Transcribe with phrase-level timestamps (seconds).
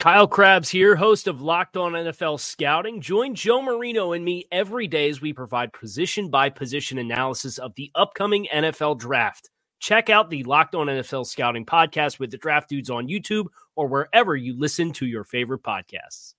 [0.00, 3.00] Kyle Crabbs here, host of Locked On NFL Scouting.
[3.00, 7.74] Join Joe Marino and me every day as we provide position by position analysis of
[7.76, 9.48] the upcoming NFL draft.
[9.80, 13.86] Check out the Locked On NFL Scouting podcast with the draft dudes on YouTube or
[13.86, 16.34] wherever you listen to your favorite podcasts.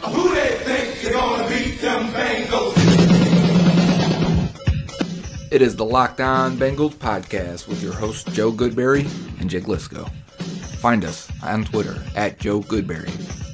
[0.00, 2.74] Who they think they're gonna beat them Bengals?
[5.52, 9.06] It is the Locked On Bengals podcast with your hosts Joe Goodberry
[9.40, 10.10] and Jake Liscow.
[10.78, 13.10] Find us on Twitter at Joe Goodberry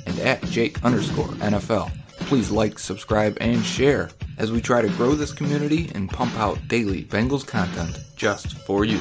[0.06, 1.91] and at Jake underscore NFL.
[2.20, 6.58] Please like, subscribe, and share as we try to grow this community and pump out
[6.69, 9.00] daily Bengals content just for you.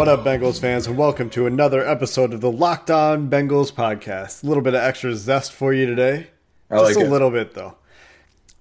[0.00, 4.42] What up, Bengals fans, and welcome to another episode of the Locked On Bengals podcast.
[4.42, 6.28] A little bit of extra zest for you today.
[6.70, 7.76] Just a little bit, though.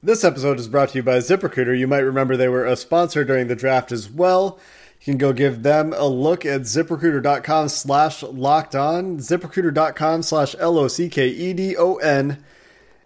[0.03, 1.79] This episode is brought to you by ZipRecruiter.
[1.79, 4.59] You might remember they were a sponsor during the draft as well.
[4.99, 10.77] You can go give them a look at ziprecruiter.com slash locked on, ziprecruiter.com slash L
[10.77, 12.43] O C K E D O N,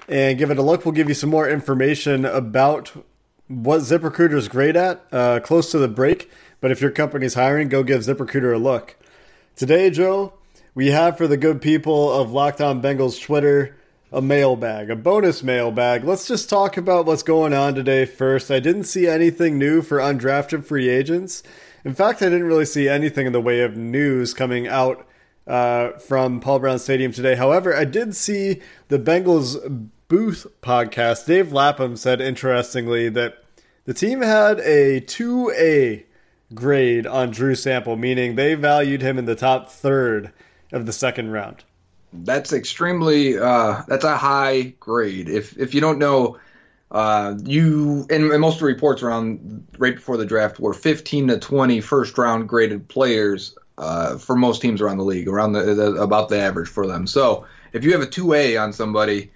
[0.08, 0.86] and give it a look.
[0.86, 2.94] We'll give you some more information about
[3.48, 6.32] what ZipRecruiter is great at uh, close to the break.
[6.64, 8.96] But if your company's hiring, go give ZipRecruiter a look.
[9.58, 10.32] Today, Joe,
[10.74, 13.76] we have for the good people of Locked On Bengals Twitter
[14.14, 16.06] a mailbag, a bonus mailbag.
[16.06, 18.50] Let's just talk about what's going on today first.
[18.50, 21.44] I didn't see anything new for undrafted free agents.
[21.84, 25.06] In fact, I didn't really see anything in the way of news coming out
[25.46, 27.36] uh, from Paul Brown Stadium today.
[27.36, 31.26] However, I did see the Bengals Booth podcast.
[31.26, 33.44] Dave Lapham said interestingly that
[33.84, 36.06] the team had a 2A
[36.54, 40.32] grade on Drew Sample, meaning they valued him in the top third
[40.72, 41.64] of the second round.
[42.14, 45.30] That's extremely uh, that's a high grade.
[45.30, 46.38] If if you don't know,
[46.92, 51.30] uh, you and, and most of the reports around right before the draft were 15
[51.30, 55.74] to 20 first round graded players uh, for most teams around the league, around the,
[55.74, 57.08] the about the average for them.
[57.08, 59.32] So if you have a two A on somebody,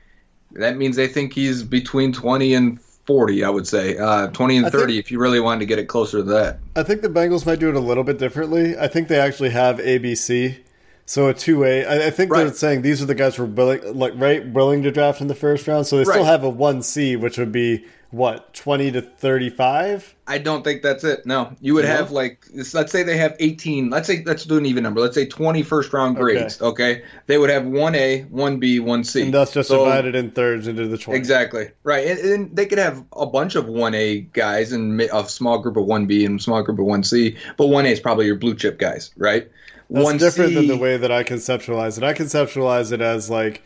[0.51, 3.43] that means they think he's between 20 and 40.
[3.43, 5.85] I would say uh, 20 and 30 think- if you really wanted to get it
[5.85, 6.59] closer to that.
[6.75, 8.77] I think the Bengals might do it a little bit differently.
[8.77, 10.57] I think they actually have ABC.
[11.05, 11.85] So a two A.
[11.85, 14.83] I, I think they're saying these are the guys who are willing, like right, willing
[14.83, 15.87] to draft in the first round.
[15.87, 20.15] So they still have a one C, which would be what twenty to thirty five.
[20.27, 21.25] I don't think that's it.
[21.25, 21.91] No, you would No?
[21.91, 23.89] have like let's say they have 18.
[23.89, 24.99] Let's say let's do an even number.
[25.01, 26.61] Let's say 20 first round grades.
[26.61, 30.15] Okay, they would have one A, one B, one C, And that's just So- divided
[30.15, 31.17] in thirds into the twenty.
[31.17, 35.27] Exactly right, and, and they could have a bunch of one A guys and a
[35.27, 37.35] small group of one B and a small group of one C.
[37.57, 39.49] But one A is probably your blue chip guys, right?
[39.89, 42.03] That's one different than the way that I conceptualize it.
[42.03, 43.63] I conceptualize it as like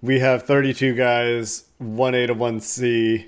[0.00, 3.26] we have 32 guys, 1A to 1C,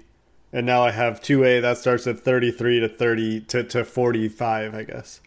[0.56, 4.82] and now I have 2A that starts at 33 to 30 to, to 45, I
[4.84, 5.20] guess.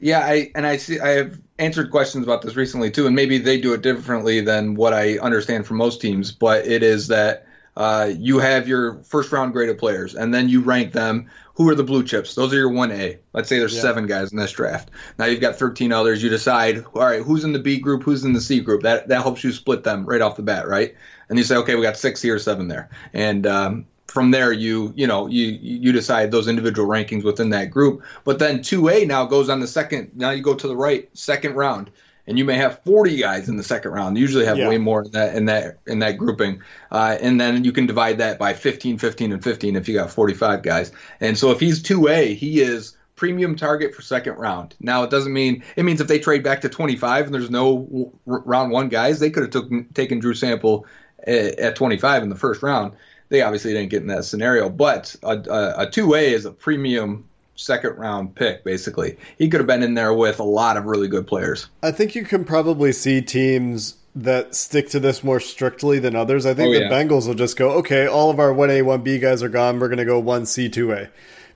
[0.00, 3.38] Yeah, I and I see I have answered questions about this recently too, and maybe
[3.38, 6.32] they do it differently than what I understand from most teams.
[6.32, 7.46] But it is that
[7.76, 11.30] uh, you have your first round graded players, and then you rank them.
[11.54, 12.34] Who are the blue chips?
[12.34, 13.20] Those are your one A.
[13.32, 13.82] Let's say there's Yeah.
[13.82, 14.90] seven guys in this draft.
[15.20, 16.20] Now you've got 13 others.
[16.20, 18.82] You decide, all right, who's in the B group, who's in the C group.
[18.82, 20.96] That that helps you split them right off the bat, right?
[21.28, 24.92] And you say, okay, we got six here, seven there, and um, from there you
[24.94, 28.00] you know you you decide those individual rankings within that group.
[28.22, 31.56] But then 2a now goes on the second now you go to the right second
[31.56, 31.90] round.
[32.26, 34.16] And you may have 40 guys in the second round.
[34.16, 34.70] You usually have Yeah.
[34.70, 36.62] way more in that in that in that grouping.
[36.92, 40.10] Uh, and then you can divide that by 15 15 and 15 if you got
[40.10, 40.92] 45 guys.
[41.20, 44.76] And so if he's 2a he is premium target for second round.
[44.80, 48.12] Now it doesn't mean it means if they trade back to 25 and there's no
[48.26, 50.86] round one guys they could have took, taken drew sample
[51.26, 52.92] at, at 25 in the first round
[53.28, 56.50] they obviously didn't get in that scenario, but a, a, a two A is a
[56.52, 58.64] premium second round pick.
[58.64, 61.68] Basically, he could have been in there with a lot of really good players.
[61.82, 66.46] I think you can probably see teams that stick to this more strictly than others.
[66.46, 66.90] I think Oh, the yeah.
[66.90, 69.80] Bengals will just go, okay, all of our 1A, 1B guys are gone.
[69.80, 71.08] We're going to go 1C, 2A.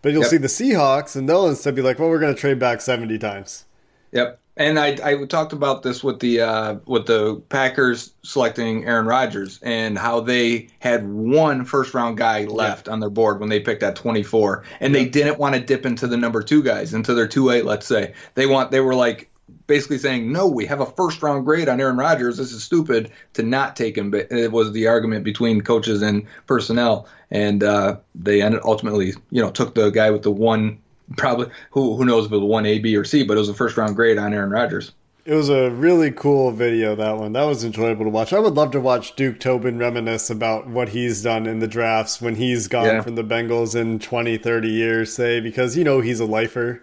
[0.03, 0.31] But you'll Yep.
[0.31, 3.17] see the Seahawks, and they'll instead be like, well, we're going to trade back 70
[3.19, 3.65] times.
[4.11, 4.41] Yep.
[4.59, 9.61] And I, I talked about this with the uh, with the Packers selecting Aaron Rodgers
[9.63, 13.85] and how they had one first round guy left on their board when they picked
[13.85, 17.29] at 24, and they didn't want to dip into the number two guys into their
[17.29, 17.65] two eight.
[17.65, 19.31] Let's say they want they were like
[19.69, 22.37] basically saying no, we have a first round grade on Aaron Rodgers.
[22.37, 24.11] This is stupid to not take him.
[24.11, 29.41] But it was the argument between coaches and personnel, and uh, they ended ultimately you
[29.41, 30.81] know took the guy with the one
[31.17, 33.49] probably who who knows if it was one A, B, or C, but it was
[33.49, 34.93] a first round grade on Aaron Rodgers.
[35.25, 37.35] It was a really cool video, that one.
[37.35, 38.33] That was enjoyable to watch.
[38.33, 42.23] I would love to watch Duke Tobin reminisce about what he's done in the drafts
[42.23, 43.01] when he's gone Yeah.
[43.03, 46.83] from the Bengals in 20, 30 years, say, because, you know, he's a lifer.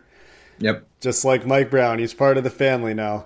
[0.59, 0.85] Yep.
[1.01, 1.97] Just like Mike Brown.
[1.97, 3.25] He's part of the family now.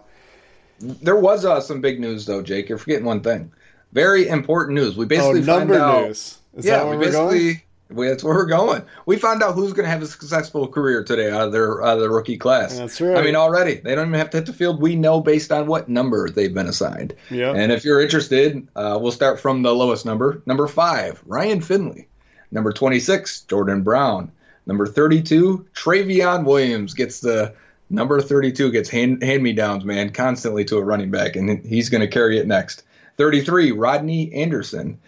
[0.80, 2.70] There was uh, some big news though, Jake.
[2.70, 3.52] You're forgetting one thing.
[3.92, 4.96] Very important news.
[4.96, 6.08] We Oh, basically number find out.
[6.08, 6.38] news.
[6.56, 7.62] Is yeah, that where we we're going?
[7.90, 8.84] We, that's where we're going.
[9.08, 11.96] We found out who's going to have a successful career today out of their out
[11.96, 12.78] of the rookie class.
[12.78, 13.18] That's right.
[13.18, 14.80] I mean, already they don't even have to hit the field.
[14.80, 17.16] We know based on what number they've been assigned.
[17.32, 17.54] Yeah.
[17.56, 20.44] And if you're interested, uh, we'll start from the lowest number.
[20.46, 22.08] Number five, Ryan Finley.
[22.52, 24.32] Number 26, Jordan Brown.
[24.66, 27.56] Number 32, Trayveon Williams gets the
[27.90, 31.90] number 32 gets hand, hand me downs, man, constantly to a running back, and he's
[31.90, 32.84] going to carry it next.
[33.18, 35.00] 33, Rodney Anderson.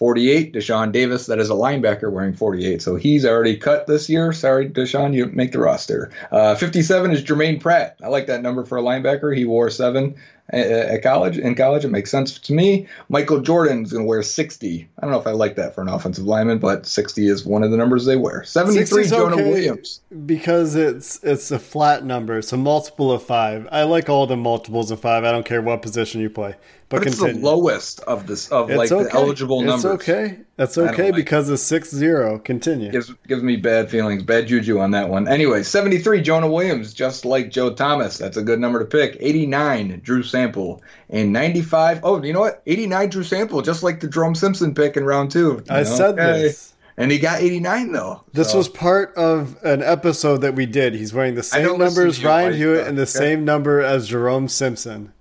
[0.00, 1.26] 48, Deshaun Davis.
[1.26, 2.80] That is a linebacker wearing 48.
[2.80, 4.32] So he's already cut this year.
[4.32, 6.10] Sorry, Deshaun, you make the roster.
[6.32, 7.98] Uh, 57 is Jermaine Pratt.
[8.02, 9.36] I like that number for a linebacker.
[9.36, 10.14] He wore seven
[10.48, 11.36] at, at college.
[11.36, 12.88] In college, it makes sense to me.
[13.10, 14.88] Michael Jordan's going to wear 60.
[14.96, 17.62] I don't know if I like that for an offensive lineman, but 60 is one
[17.62, 18.42] of the numbers they wear.
[18.42, 20.00] 73, 60's Jonah okay Williams.
[20.24, 22.38] Because it's it's a flat number.
[22.38, 23.68] It's a multiple of five.
[23.70, 25.24] I like all the multiples of five.
[25.24, 26.54] I don't care what position you play.
[26.90, 27.40] But, But it's continue.
[27.40, 29.04] the lowest of this of It's like okay.
[29.04, 29.76] the eligible numbers.
[29.76, 30.08] it's numbers.
[30.08, 30.38] okay.
[30.56, 32.38] That's okay like because it's six zero.
[32.40, 32.90] Continue.
[32.90, 35.26] gives gives me bad feelings, bad juju on that one.
[35.28, 38.18] Anyway, 73 Jonah Williams, just like Joe Thomas.
[38.18, 39.16] That's a good number to pick.
[39.20, 42.00] 89 Drew Sample and 95.
[42.02, 42.60] Oh, you know what?
[42.66, 45.62] 89 Drew Sample, just like the Jerome Simpson pick in round two.
[45.70, 45.84] I know?
[45.84, 46.42] said Hey.
[46.42, 46.74] this.
[46.96, 48.22] and he got 89 though.
[48.32, 50.94] This So, was part of an episode that we did.
[50.94, 53.10] He's wearing the same don't listen number as to you, Ryan Hewitt and the okay.
[53.10, 55.12] same number as Jerome Simpson.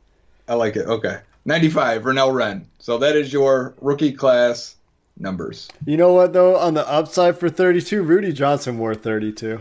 [0.47, 0.87] I like it.
[0.87, 1.19] Okay,
[1.49, 2.65] 95 Renell Wren.
[2.77, 4.75] So that is your rookie class
[5.17, 5.67] numbers.
[5.85, 6.55] You know what though?
[6.55, 9.59] On the upside for 32, Rudi Johnson wore 32.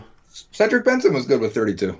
[0.51, 1.97] Cedric Benson was good with 32.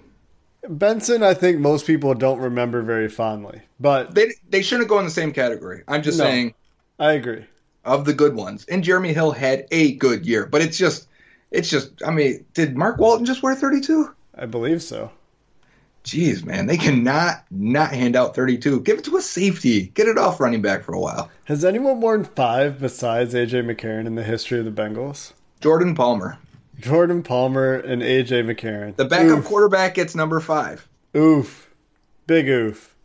[0.69, 5.05] Benson, I think most people don't remember very fondly, but They they shouldn't go in
[5.05, 5.83] the same category.
[5.87, 6.25] I'm just No.
[6.25, 6.53] saying
[6.99, 7.45] I agree.
[7.83, 8.65] of the good ones.
[8.69, 11.07] And Jeremy Hill had a good year, but it's just,
[11.49, 11.91] it's just.
[12.05, 14.13] I mean, did Mark Walton just wear 32?
[14.37, 15.09] I believe so.
[16.09, 18.81] Jeez, man, they cannot not hand out 32.
[18.81, 19.91] Give it to a safety.
[19.93, 21.29] Get it off running back for a while.
[21.45, 25.33] Has anyone worn five besides AJ McCarron in the history of the Bengals?
[25.61, 26.39] Jordan Palmer,
[26.79, 28.95] Jordan Palmer and AJ McCarron.
[28.95, 29.45] the backup Oof.
[29.45, 30.87] quarterback, gets number five.
[31.15, 31.69] Oof.
[32.25, 32.95] Big oof.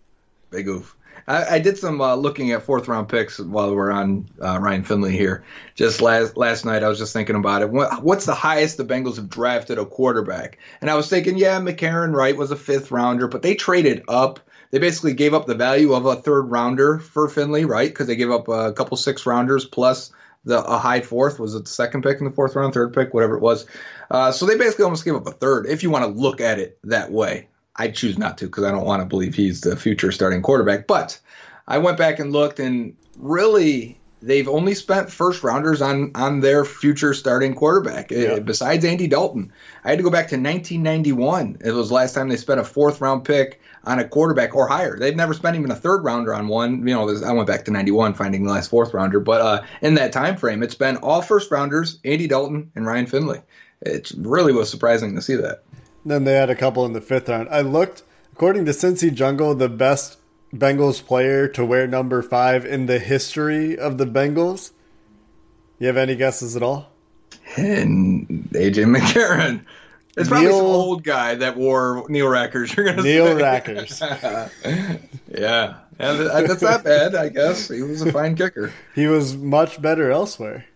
[0.51, 0.97] Big oof.
[1.27, 4.85] I, I did some uh, looking at fourth round picks while we're on uh, Ryan
[4.85, 5.45] Finley here.
[5.75, 7.71] Just last last night, I was just thinking about it.
[7.71, 10.59] What, what's the highest the Bengals have drafted a quarterback?
[10.81, 14.41] And I was thinking, yeah, McCarron Wright was a fifth rounder, but they traded up.
[14.71, 17.89] They basically gave up the value of a third rounder for Finley, right?
[17.89, 20.13] Because they gave up a couple six rounders plus
[20.45, 21.39] the a high fourth.
[21.39, 23.67] Was it the second pick in the fourth round, third pick, whatever it was?
[24.11, 25.67] Uh, so they basically almost gave up a third.
[25.67, 28.71] If you want to look at it that way, I choose not to because I
[28.71, 30.87] don't want to believe he's the future starting quarterback.
[30.87, 31.19] But
[31.67, 36.65] I went back and looked, and really, they've only spent first rounders on on their
[36.65, 38.13] future starting quarterback.
[38.13, 38.39] uh, Yeah.
[38.39, 39.53] besides Andy Dalton,
[39.85, 41.59] I had to go back to 1991.
[41.65, 44.67] It was the last time they spent a fourth round pick on a quarterback or
[44.67, 44.97] higher.
[44.99, 46.87] They've never spent even a third rounder on one.
[46.87, 49.95] You know, I went back to 91 finding the last fourth rounder, but uh, in
[49.97, 53.41] that time frame, it's been all first rounders: Andy Dalton and Ryan Finley.
[53.83, 55.65] It really was surprising to see that.
[56.05, 57.49] Then they had a couple in the fifth round.
[57.51, 60.19] I looked, according to Cincy Jungle, the best
[60.55, 64.73] Bengals player to wear number five in the history of the Bengals.
[65.79, 66.91] You have any guesses at all?
[67.57, 69.65] and AJ McCarron.
[70.17, 72.75] It's probably some old guy that wore Neil Rackers.
[72.77, 73.43] You're gonna Neil say.
[73.43, 75.01] Rackers.
[75.29, 77.17] yeah, and that's not bad.
[77.17, 80.67] I guess he was a fine kicker, He was much better elsewhere.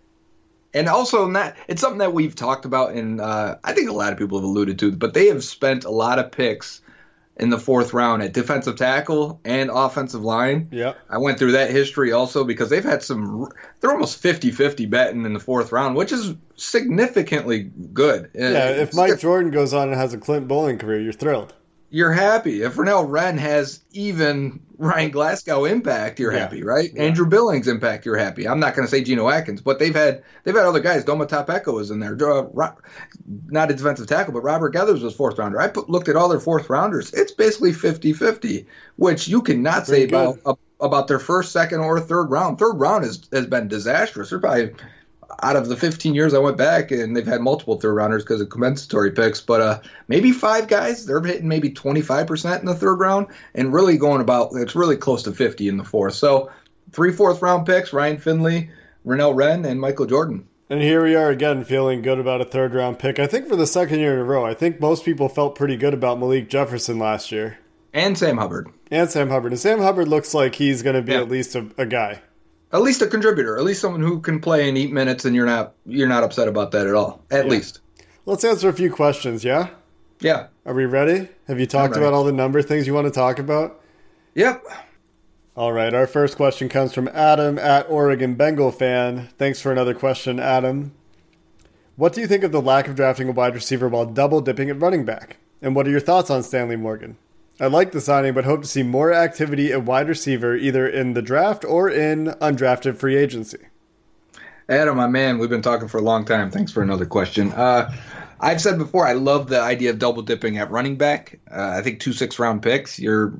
[0.78, 1.56] And also not.
[1.66, 4.44] It's something that we've talked about, and uh, I think a lot of people have
[4.44, 4.92] alluded to.
[4.92, 6.80] But they have spent a lot of picks
[7.38, 10.68] in the fourth round at defensive tackle and offensive line.
[10.72, 10.98] Yep.
[11.08, 13.48] I went through that history also because they've had some.
[13.80, 18.30] They're almost 50-50 betting in the fourth round, which is significantly good.
[18.34, 21.54] Yeah, if Mike Jordan goes on and has a Clint Boling career, you're thrilled.
[21.90, 22.62] You're happy.
[22.62, 26.40] If Renell Wren has even Ryan Glasgow impact, you're Yeah.
[26.40, 26.90] happy, right?
[26.94, 27.02] Yeah.
[27.04, 28.46] Andrew Billings impact, you're happy.
[28.46, 31.04] I'm not going to say Geno Atkins, but they've had they've had other guys.
[31.04, 32.12] Domata Peko is in there.
[32.12, 32.76] Uh, Ro-
[33.46, 35.58] not a defensive tackle, but Robert Geathers was fourth rounder.
[35.60, 37.12] I put, looked at all their fourth rounders.
[37.14, 38.66] It's basically 50-50,
[38.96, 40.14] which you cannot say good.
[40.14, 42.58] about about their first, second, or third round.
[42.58, 44.30] Third round has has been disastrous.
[44.30, 44.72] They're probably
[45.42, 48.40] out of the 15 years I went back, and they've had multiple third rounders because
[48.40, 52.96] of compensatory picks, but uh, maybe five guys, they're hitting maybe 25% in the third
[53.00, 56.14] round, and really going about, it's really close to 50 in the fourth.
[56.14, 56.50] So
[56.92, 58.70] three fourth round picks Ryan Finley,
[59.06, 60.46] Renell Wren, and Michael Jordan.
[60.70, 63.18] And here we are again feeling good about a third round pick.
[63.18, 65.76] I think for the second year in a row, I think most people felt pretty
[65.76, 67.58] good about Malik Jefferson last year.
[67.94, 68.68] And Sam Hubbard.
[68.90, 69.52] And Sam Hubbard.
[69.52, 71.20] And Sam Hubbard looks like he's going to be Yeah.
[71.22, 72.20] at least a, a guy.
[72.72, 75.46] At least a contributor, at least someone who can play and eat minutes, and you're
[75.46, 77.22] not you're not upset about that at all.
[77.30, 77.50] At Yeah.
[77.50, 77.80] least,
[78.26, 79.68] Let's answer a few questions, yeah?
[80.20, 81.28] yeah, Are we ready?
[81.46, 83.80] Have you talked about all the number things you want to talk about?
[84.34, 84.62] yep.
[85.56, 89.28] All right, our first question comes from Adam at Oregon Bengal fan.
[89.38, 90.92] Thanks for another question, Adam.
[91.96, 94.70] What do you think of the lack of drafting a wide receiver while double dipping
[94.70, 95.38] at running back?
[95.60, 97.16] And what are your thoughts on Stanley Morgan?
[97.60, 101.14] I like the signing, but hope to see more activity at wide receiver either in
[101.14, 103.58] the draft or in undrafted free agency.
[104.68, 106.50] Adam, my man, we've been talking for a long time.
[106.50, 107.52] Thanks for another question.
[107.52, 107.92] Uh,
[108.40, 111.40] I've said before, I love the idea of double dipping at running back.
[111.50, 113.32] Uh, I think two six round picks, you're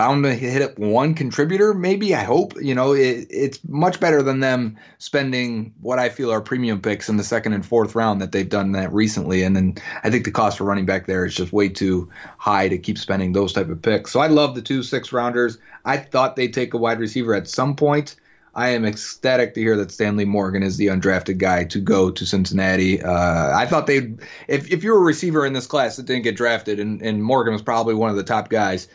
[0.00, 2.14] bound to hit up one contributor, maybe.
[2.14, 2.54] I hope.
[2.58, 7.10] You know, it, it's much better than them spending what I feel are premium picks
[7.10, 9.42] in the second and fourth round that they've done that recently.
[9.42, 12.66] And then I think the cost for running back there is just way too high
[12.66, 14.10] to keep spending those type of picks.
[14.10, 15.58] So I love the two six rounders.
[15.84, 18.16] I thought they'd take a wide receiver at some point.
[18.54, 22.24] I am ecstatic to hear that Stanley Morgan is the undrafted guy to go to
[22.24, 23.02] Cincinnati.
[23.02, 26.36] Uh, I thought they'd, if, if you're a receiver in this class that didn't get
[26.36, 28.88] drafted, and, and Morgan was probably one of the top guys,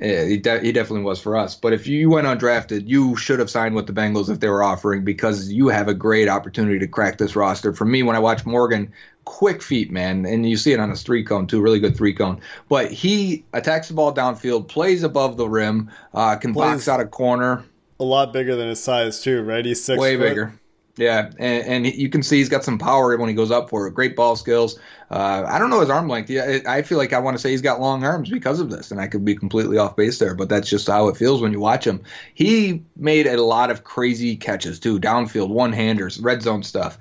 [0.00, 1.54] uh, he, de- he definitely was for us.
[1.54, 4.62] But if you went undrafted, you should have signed with the Bengals if they were
[4.62, 7.72] offering because you have a great opportunity to crack this roster.
[7.72, 8.92] For me, when I watch Morgan,
[9.24, 12.14] quick feet, man, and you see it on his three cone too, really good three
[12.14, 12.40] cone.
[12.68, 17.00] But he attacks the ball downfield, plays above the rim, uh, can Plays- box out
[17.00, 17.64] a corner
[18.00, 19.64] A lot bigger than his size, too, right?
[19.64, 20.28] He's six way foot.
[20.28, 20.52] bigger.
[20.96, 23.86] Yeah, and, and you can see he's got some power when he goes up for
[23.86, 23.94] it.
[23.94, 24.78] Great ball skills.
[25.10, 26.28] Uh, I don't know his arm length.
[26.28, 28.70] Yeah, I I feel like I want to say he's got long arms because of
[28.70, 31.40] this, and I could be completely off base there, but that's just how it feels
[31.40, 32.02] when you watch him.
[32.34, 36.98] He made a lot of crazy catches too, downfield, one handers, red zone stuff.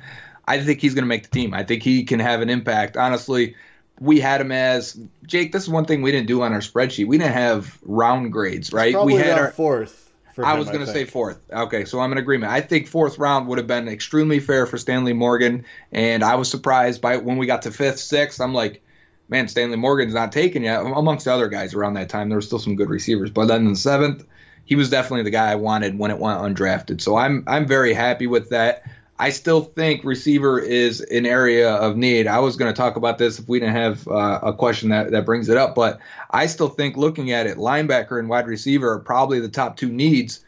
[0.47, 1.53] I think he's going to make the team.
[1.53, 2.95] I think he can have an impact.
[2.95, 3.55] Honestly,
[3.99, 5.51] we had him as Jake.
[5.51, 7.07] This is one thing we didn't do on our spreadsheet.
[7.07, 8.95] We didn't have round grades, right?
[9.03, 10.10] We had our fourth.
[10.37, 11.39] I was going to say fourth.
[11.51, 12.51] Okay, so I'm in agreement.
[12.51, 16.49] I think fourth round would have been extremely fair for Stanley Morgan, and I was
[16.49, 18.39] surprised by when we got to fifth, sixth.
[18.39, 18.81] I'm like,
[19.29, 20.81] man, Stanley Morgan's not taken yet.
[20.81, 23.65] Amongst the other guys around that time, there were still some good receivers, but then
[23.65, 24.25] in the seventh,
[24.65, 27.01] he was definitely the guy I wanted when it went undrafted.
[27.01, 28.83] So I'm I'm very happy with that.
[29.21, 32.25] I still think receiver is an area of need.
[32.25, 35.11] I was going to talk about this if we didn't have uh, a question that,
[35.11, 35.99] that brings it up, but
[36.31, 39.91] I still think looking at it, linebacker and wide receiver are probably the top two
[39.91, 40.43] needs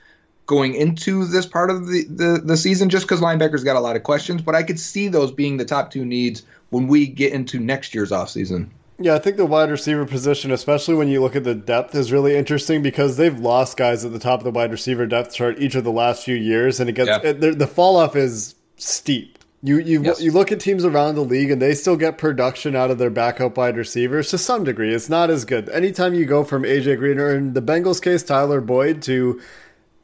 [0.47, 3.95] going into this part of the, the, the season just because linebackers got a lot
[3.95, 7.31] of questions, but I could see those being the top two needs when we get
[7.31, 8.69] into next year's offseason.
[8.97, 12.11] Yeah, I think the wide receiver position, especially when you look at the depth, is
[12.11, 15.59] really interesting because they've lost guys at the top of the wide receiver depth chart
[15.59, 17.19] each of the last few years, and it gets Yeah.
[17.29, 19.39] it, the, the fall off is steep.
[19.65, 20.21] You you Yes.
[20.21, 23.09] you look at teams around the league, and they still get production out of their
[23.09, 24.93] backup wide receivers to some degree.
[24.93, 25.69] It's not as good.
[25.69, 29.39] Anytime you go from AJ Green or in the Bengals case, Tyler Boyd to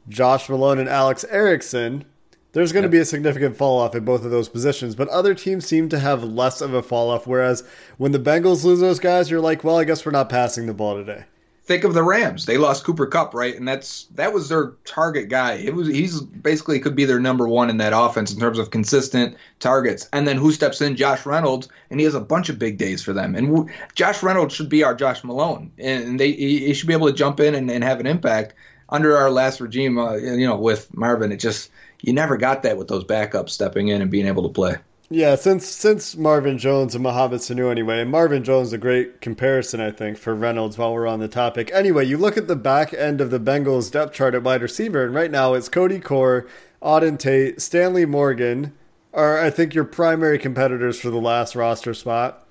[0.08, 2.04] Josh Malone and Alex Erickson,
[2.52, 2.92] there's going to Yep.
[2.92, 4.94] be a significant fall off in both of those positions.
[4.94, 7.26] But other teams seem to have less of a fall off.
[7.26, 7.62] Whereas
[7.98, 10.74] when the Bengals lose those guys, you're like, well, I guess we're not passing the
[10.74, 11.24] ball today.
[11.64, 12.46] Think of the Rams.
[12.46, 13.54] They lost Cooper Kupp, right?
[13.54, 15.52] And that's that was their target guy.
[15.52, 18.70] It was he's basically could be their number one in that offense in terms of
[18.70, 20.08] consistent targets.
[20.12, 20.96] And then who steps in?
[20.96, 23.36] Josh Reynolds, and he has a bunch of big days for them.
[23.36, 26.94] And w- Josh Reynolds should be our Josh Malone, and they he, he should be
[26.94, 28.54] able to jump in and, and have an impact.
[28.88, 31.70] Under our last regime, uh, you know, with Marvin, it just
[32.02, 34.76] you never got that with those backups stepping in and being able to play.
[35.12, 39.80] Yeah, since since Marvin Jones and Mohamed Sanu anyway, Marvin Jones is a great comparison,
[39.80, 41.68] I think, for Reynolds while we're on the topic.
[41.74, 45.04] Anyway, you look at the back end of the Bengals depth chart at wide receiver,
[45.04, 46.46] and right now it's Cody Core,
[46.80, 48.72] Auden Tate, Stanley Morgan
[49.12, 52.46] are I think your primary competitors for the last roster spot.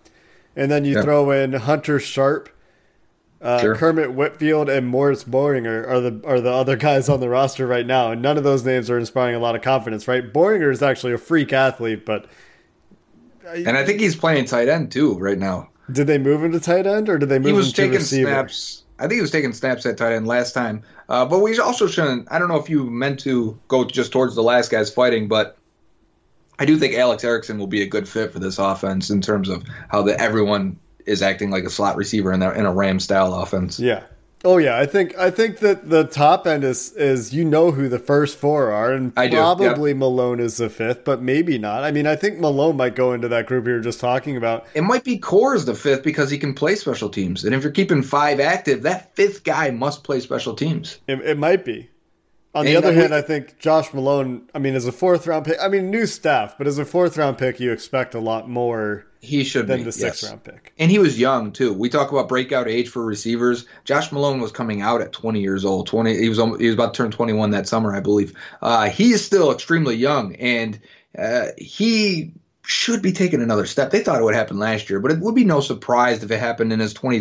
[0.53, 1.03] And then you Yeah.
[1.03, 2.49] throw in Hunter Sharp,
[3.41, 3.75] uh, Sure.
[3.75, 7.85] Kermit Whitfield, and Morris Boehringer are the are the other guys on the roster right
[7.85, 10.09] now, and none of those names are inspiring a lot of confidence.
[10.09, 10.33] Right?
[10.33, 12.25] Boehringer is actually a freak athlete, but
[13.45, 15.69] And I think he's playing tight end too right now.
[15.91, 17.81] Did they move him to tight end or did they move he was him to
[17.81, 18.29] taking receiver?
[18.29, 18.83] snaps.
[18.99, 20.83] I think he was taking snaps at tight end last time.
[21.07, 22.27] Uh, but we also shouldn't.
[22.31, 25.57] I don't know if you meant to go just towards the last guys fighting, but
[26.59, 29.49] I do think Alex Erickson will be a good fit for this offense in terms
[29.49, 32.99] of how the everyone is acting like a slot receiver in, their, in a Ram
[32.99, 33.79] style offense.
[33.79, 34.03] Yeah.
[34.45, 37.89] Oh yeah, I think I think that the top end is is you know who
[37.89, 39.97] the first four are, and I do, probably yep.
[39.97, 41.83] Malone is the fifth, but maybe not.
[41.83, 44.65] I mean, I think Malone might go into that group you were just talking about.
[44.73, 47.71] It might be Core's the fifth because he can play special teams, and if you're
[47.71, 50.99] keeping five active, that fifth guy must play special teams.
[51.07, 51.89] It, it might be.
[52.59, 54.41] On the And other we- hand, I think Josh Malone.
[54.53, 57.17] I mean, as a fourth round pick, I mean, new staff, but as a fourth
[57.17, 60.29] round pick, you expect a lot more He should than be the sixth yes.
[60.31, 60.73] round pick.
[60.77, 61.71] And he was young too.
[61.73, 63.65] We talk about breakout age for receivers.
[63.85, 65.87] Josh Malone was coming out at 20 years old.
[65.87, 66.17] 20.
[66.17, 68.33] He was he was about to turn 21 that summer, I believe.
[68.61, 70.79] Uh, he is still extremely young, and
[71.17, 72.33] uh, he
[72.69, 73.89] should be taking another step.
[73.89, 76.39] They thought it would happen last year, but it would be no surprise if it
[76.39, 77.19] happened in his 20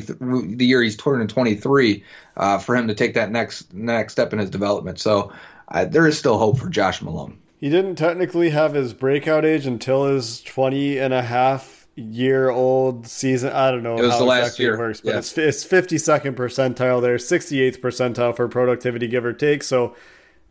[0.57, 2.05] the year he's turning 23
[2.37, 5.01] uh, for him to take that next next step in his development.
[5.01, 5.33] So
[5.69, 7.39] uh, there is still hope for Josh Malone.
[7.57, 13.07] He didn't technically have his breakout age until his 20 and a half year old
[13.07, 13.51] season.
[13.51, 15.19] I don't know It was how the last exactly year, it works, but yeah.
[15.19, 19.63] it's, it's 52nd percentile there, 68th percentile for productivity, give or take.
[19.63, 19.97] So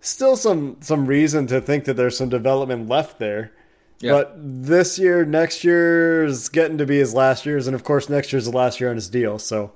[0.02, 3.52] still some some reason to think that there's some development left there.
[4.00, 4.12] Yeah.
[4.12, 8.10] But this year, next year is getting to be his last year's, and of course,
[8.10, 9.40] next year's the last year on his deal.
[9.40, 9.72] So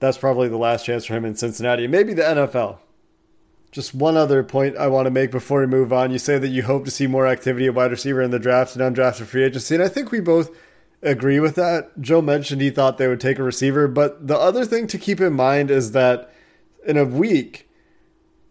[0.00, 2.78] that's probably the last chance for him in Cincinnati, maybe the NFL.
[3.70, 6.10] Just one other point I want to make before we move on.
[6.10, 8.74] You say that you hope to see more activity at wide receiver in the draft
[8.74, 10.50] and undrafted free agency, and I think we both
[11.02, 11.90] agree with that.
[12.00, 15.20] Joe mentioned he thought they would take a receiver, but the other thing to keep
[15.20, 16.32] in mind is that
[16.86, 17.68] in a week,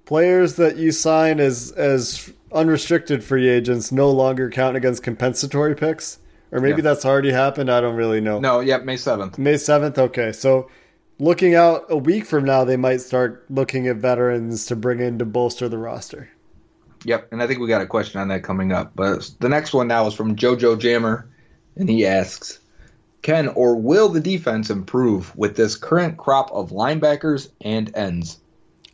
[0.06, 6.20] players that you sign as as unrestricted free agents no longer count against compensatory picks.
[6.52, 6.84] Or maybe Yeah.
[6.84, 7.70] that's already happened.
[7.70, 8.40] I don't really know.
[8.40, 9.38] No, yeah, May 7th.
[9.38, 9.98] May 7th?
[9.98, 10.32] Okay.
[10.32, 10.70] So
[11.20, 15.20] looking out a week from now, they might start looking at veterans to bring in
[15.20, 16.30] to bolster the roster.
[17.04, 18.94] Yep, and I think we got a question on that coming up.
[18.96, 21.28] But the next one now is from JoJo Jammer,
[21.76, 22.60] and he asks,
[23.22, 28.40] "Can or will the defense improve with this current crop of linebackers and ends?"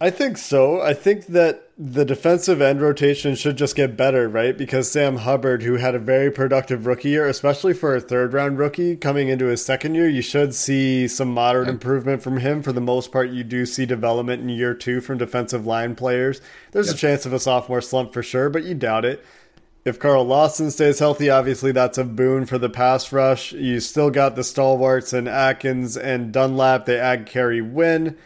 [0.04, 0.82] I think so.
[0.82, 4.58] I think that the defensive end rotation should just get better, right?
[4.58, 8.58] Because Sam Hubbard, who had a very productive rookie year, especially for a third round
[8.58, 12.62] rookie coming into his second year, you should see some moderate improvement from him.
[12.62, 16.42] For the most part, you do see development in year two from defensive line players.
[16.74, 19.24] There's a chance of a sophomore slump for sure, but you doubt it.
[19.86, 23.54] If Carl Lawson stays healthy, obviously that's a boon for the pass rush.
[23.54, 26.88] You still got the stalwarts and Atkins and Dunlap.
[26.88, 28.18] They add Kerry Wynn.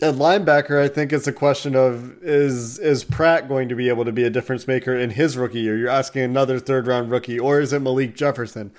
[0.00, 4.04] At linebacker, I think it's a question of is is Pratt going to be able
[4.04, 5.76] to be a difference maker in his rookie year?
[5.76, 8.70] You're asking another third round rookie, or is it Malik Jefferson?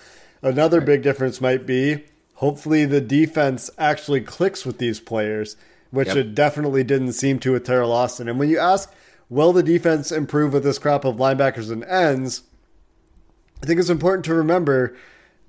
[0.41, 2.05] Another big difference might be
[2.35, 5.57] hopefully the defense actually clicks with these players,
[5.91, 6.17] which Yep.
[6.17, 8.29] it definitely didn't seem to with Teryl Austin.
[8.29, 8.89] And when you ask,
[9.29, 12.43] will the defense improve with this crop of linebackers and ends?
[13.61, 14.95] I think it's important to remember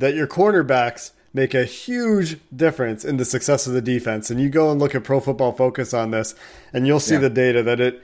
[0.01, 4.31] that your cornerbacks make a huge difference in the success of the defense.
[4.31, 6.35] And you go and look at Pro Football Focus on this,
[6.73, 7.21] and you'll see Yeah.
[7.21, 8.03] the data that it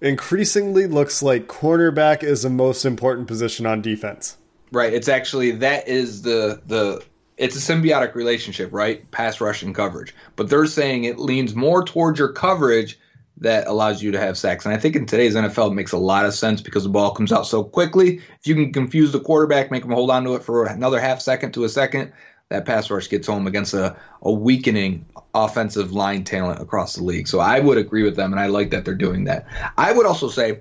[0.00, 4.36] increasingly looks like cornerback is the most important position on defense.
[4.70, 4.92] Right.
[4.92, 7.02] It's actually that is the the
[7.36, 9.08] it's a symbiotic relationship, right?
[9.12, 10.14] Pass rush and coverage.
[10.36, 12.98] But they're saying it leans more towards your coverage
[13.40, 14.66] that allows you to have sacks.
[14.66, 17.12] And I think in today's NFL it makes a lot of sense because the ball
[17.12, 18.16] comes out so quickly.
[18.40, 21.20] If you can confuse the quarterback, make him hold on to it for another half
[21.20, 22.12] second to a second,
[22.50, 27.28] that pass rush gets home against a, a weakening offensive line talent across the league.
[27.28, 29.46] So I would agree with them and I like that they're doing that.
[29.76, 30.58] I would also say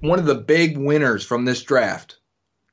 [0.00, 2.18] one of the big winners from this draft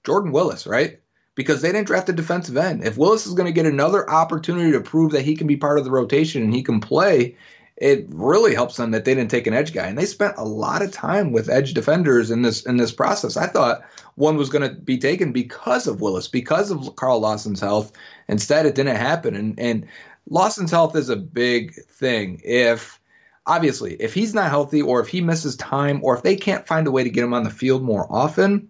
[0.06, 1.00] Jordan Willis, right?
[1.36, 2.84] Because they didn't draft a defensive end.
[2.84, 5.80] If Willis is going to get another opportunity to prove that he can be part
[5.80, 7.38] of the rotation and he can play,
[7.78, 9.88] it really helps them that they didn't take an edge guy.
[9.88, 13.36] And they spent a lot of time with edge defenders in this in this process.
[13.36, 13.82] I thought
[14.16, 17.92] one was going to be taken because of Willis, because of Carl Lawson's health.
[18.28, 19.36] Instead, it didn't happen.
[19.36, 19.88] And and
[20.30, 22.42] Lawson's health is a big thing.
[22.44, 23.00] If
[23.46, 26.88] obviously if he's not healthy or if he misses time or if they can't find
[26.88, 28.70] a way to get him on the field more often,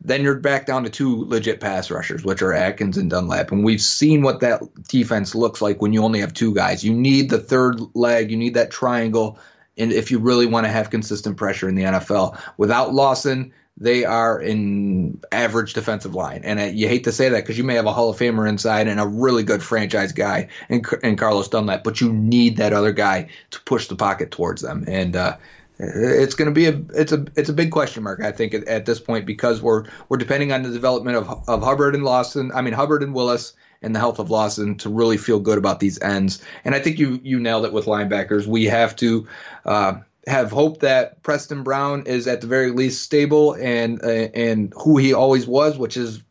[0.00, 3.50] then you're back down to two legit pass rushers, which are Atkins and Dunlap.
[3.50, 6.84] And we've seen what that defense looks like when you only have two guys.
[6.84, 9.38] You need the third leg, you need that triangle,
[9.76, 12.40] and if you really want to have consistent pressure in the NFL.
[12.58, 16.40] Without Lawson, they are in average defensive line.
[16.42, 18.88] And you hate to say that because you may have a Hall of Famer inside
[18.88, 22.92] and a really good franchise guy in, in Carlos Dunlap, but you need that other
[22.92, 24.84] guy to push the pocket towards them.
[24.88, 25.36] And uh,
[25.78, 28.66] it's going to be a it's a it's a big question mark I think at,
[28.66, 32.50] at this point because we're we're depending on the development of of Hubbard and Lawson
[32.52, 35.80] I mean Hubbard and Willis and the health of Lawson to really feel good about
[35.80, 36.42] these ends.
[36.64, 38.46] And I think you you nailed it with linebackers.
[38.46, 39.28] We have to
[39.64, 39.94] uh,
[40.26, 44.98] have hope that Preston Brown is at the very least stable and uh, and who
[44.98, 46.22] he always was, which is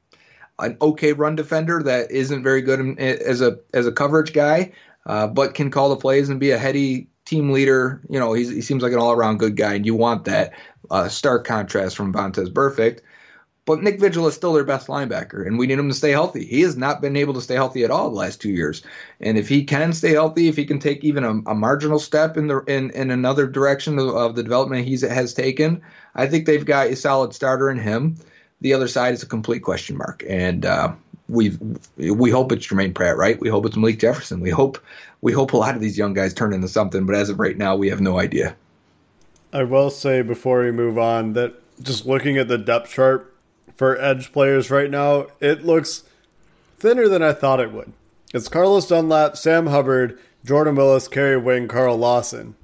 [0.59, 4.73] an okay run defender that isn't very good in, as a as a coverage guy,
[5.05, 8.01] uh, but can call the plays and be a heady team leader.
[8.09, 10.53] You know, he seems like an all around good guy, and you want that
[10.89, 13.01] uh, stark contrast from Vontaze Burfict.
[13.65, 16.45] But Nick Vigil is still their best linebacker, and we need him to stay healthy.
[16.45, 18.81] He has not been able to stay healthy at all the last two years.
[19.19, 22.37] And if he can stay healthy, if he can take even a, a marginal step
[22.37, 25.81] in the in, in another direction of, of the development he has taken,
[26.15, 28.15] I think they've got a solid starter in him.
[28.61, 30.93] The other side is a complete question mark, and uh,
[31.29, 31.57] we
[31.97, 33.39] we hope it's Jermaine Pratt, right?
[33.39, 34.39] We hope it's Malik Jefferson.
[34.39, 34.77] We hope
[35.21, 37.57] we hope a lot of these young guys turn into something, but as of right
[37.57, 38.55] now, we have no idea.
[39.51, 43.33] I will say before we move on that just looking at the depth chart
[43.75, 46.03] for edge players right now, it looks
[46.79, 47.93] thinner than I thought it would.
[48.33, 52.55] It's Carlos Dunlap, Sam Hubbard, Jordan Willis, Kerry Wynn, Carl Lawson.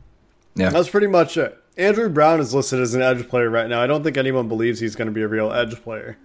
[0.56, 0.69] Yeah.
[0.69, 1.58] That's pretty much it.
[1.78, 3.82] Andrew Brown is listed as an edge player right now.
[3.82, 6.17] I don't think anyone believes he's going to be a real edge player.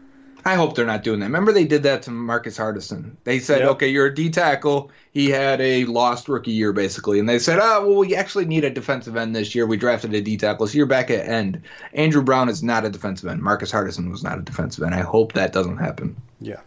[0.48, 1.26] I hope they're not doing that.
[1.26, 3.16] Remember they did that to Marcus Hardison.
[3.24, 3.68] They said, yep.
[3.72, 4.90] okay, you're a D tackle.
[5.12, 8.64] He had a lost rookie year basically, and they said, oh, well, we actually need
[8.64, 9.66] a defensive end this year.
[9.66, 11.61] We drafted a D tackle, so you're back at end.
[11.92, 13.42] Andrew Brown is not a defensive end.
[13.42, 14.94] Marcus Hardison was not a defensive end.
[14.94, 16.16] I hope that doesn't happen.
[16.40, 16.61] Yeah.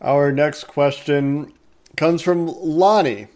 [0.00, 1.52] Our next question
[1.98, 3.26] comes from Lonnie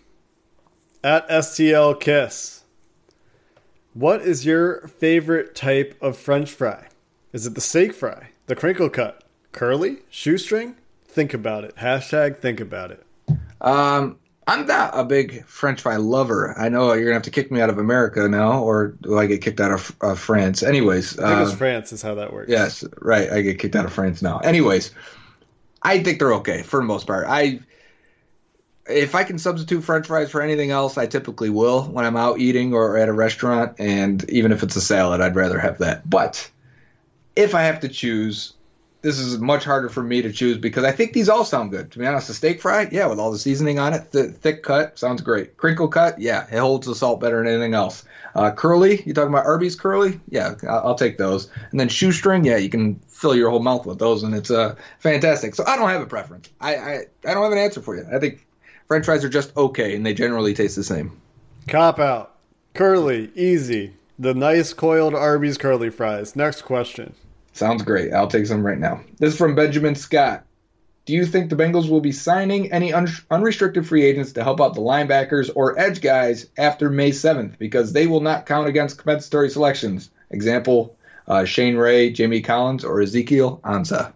[1.02, 2.62] at STL Kiss.
[3.92, 6.88] What is your favorite type of French fry?
[7.34, 8.30] Is it the steak fry?
[8.46, 9.22] The crinkle cut.
[9.52, 9.98] Curly?
[10.10, 10.76] Shoestring?
[11.06, 11.76] Think about it.
[11.76, 13.04] Hashtag think about it.
[13.60, 16.54] Um, I'm not a big French fry lover.
[16.58, 19.26] I know you're gonna have to kick me out of America now, or do I
[19.26, 20.62] get kicked out of uh, France?
[20.62, 22.50] Anyways, I think uh, France is how that works.
[22.50, 23.30] Yes, right.
[23.30, 24.38] I get kicked out of France now.
[24.38, 24.90] Anyways,
[25.82, 27.26] I think they're okay for the most part.
[27.26, 27.60] I
[28.86, 32.38] if I can substitute French fries for anything else, I typically will when I'm out
[32.38, 36.08] eating or at a restaurant, and even if it's a salad, I'd rather have that.
[36.08, 36.50] But
[37.36, 38.54] if I have to choose,
[39.02, 41.92] this is much harder for me to choose because I think these all sound good.
[41.92, 44.62] To be honest, the steak fry, yeah, with all the seasoning on it, the thick
[44.62, 45.56] cut sounds great.
[45.56, 48.04] Crinkle cut, yeah, it holds the salt better than anything else.
[48.34, 50.18] Uh, curly, you talking about Arby's curly?
[50.28, 51.50] Yeah, I'll, I'll, take those.
[51.70, 54.74] And then shoestring, yeah, you can fill your whole mouth with those, and it's uh,
[54.98, 55.54] fantastic.
[55.54, 56.48] So I don't have a preference.
[56.60, 56.94] I, I
[57.26, 58.06] I don't have an answer for you.
[58.12, 58.44] I think
[58.88, 61.20] French fries are just okay, and they generally taste the same.
[61.68, 62.36] Cop out.
[62.74, 63.94] Curly, easy.
[64.18, 66.34] The nice coiled Arby's curly fries.
[66.34, 67.14] Next question.
[67.54, 68.12] Sounds great.
[68.12, 69.00] I'll take some right now.
[69.18, 70.44] This is from Benjamin Scott.
[71.06, 74.60] Do you think the Bengals will be signing any un- unrestricted free agents to help
[74.60, 77.56] out the linebackers or edge guys after May 7th?
[77.58, 80.10] Because they will not count against compensatory selections.
[80.30, 80.96] Example,
[81.28, 84.12] uh, Shane Ray, Jamie Collins, or Ezekiel Ansah.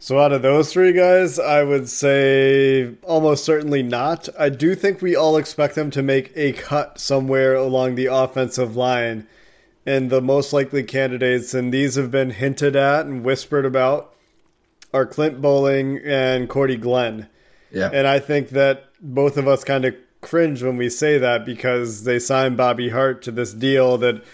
[0.00, 4.28] So out of those three guys, I would say almost certainly not.
[4.36, 8.76] I do think we all expect them to make a cut somewhere along the offensive
[8.76, 9.28] line
[9.86, 14.14] and the most likely candidates, and these have been hinted at and whispered about,
[14.92, 17.28] are Clint Boling and Cordy Glenn.
[17.70, 17.90] Yeah.
[17.92, 22.04] And I think that both of us kind of cringe when we say that because
[22.04, 24.24] they signed Bobby Hart to this deal that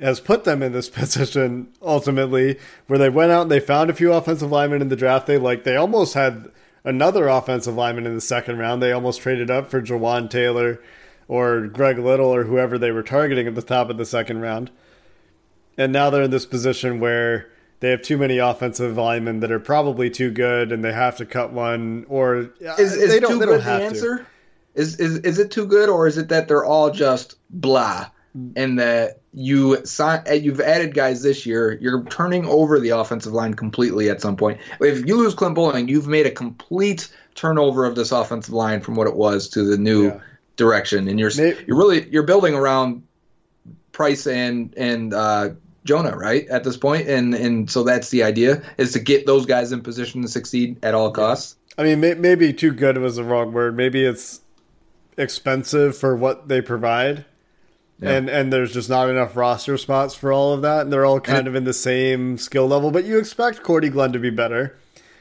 [0.00, 3.94] has put them in this position ultimately, where they went out and they found a
[3.94, 5.26] few offensive linemen in the draft.
[5.26, 6.50] They like they almost had
[6.82, 8.82] another offensive lineman in the second round.
[8.82, 10.80] They almost traded up for Jawaan Taylor
[11.28, 14.70] or Greg Little or whoever they were targeting at the top of the second round
[15.78, 17.48] and now they're in this position where
[17.80, 21.24] they have too many offensive linemen that are probably too good, and they have to
[21.24, 22.04] cut one.
[22.08, 24.18] Or is, is they don't, too they good the answer?
[24.18, 24.26] To.
[24.74, 28.10] Is is is it too good, or is it that they're all just blah,
[28.56, 33.54] and that you sign, you've added guys this year, you're turning over the offensive line
[33.54, 34.58] completely at some point.
[34.80, 38.96] If you lose Clint Boling, you've made a complete turnover of this offensive line from
[38.96, 40.20] what it was to the new yeah.
[40.56, 41.64] direction, and you're Maybe.
[41.66, 43.04] you're really you're building around
[43.92, 45.50] Price and and uh,
[45.88, 46.46] Jonah, right?
[46.48, 49.80] At this point, and and so that's the idea is to get those guys in
[49.80, 51.56] position to succeed at all costs.
[51.78, 53.74] I mean, may, maybe too good was the wrong word.
[53.74, 54.42] Maybe it's
[55.16, 57.24] expensive for what they provide,
[58.00, 58.10] yeah.
[58.10, 61.20] and and there's just not enough roster spots for all of that, and they're all
[61.20, 62.90] kind and, of in the same skill level.
[62.90, 64.76] But you expect Cordy Glenn to be better.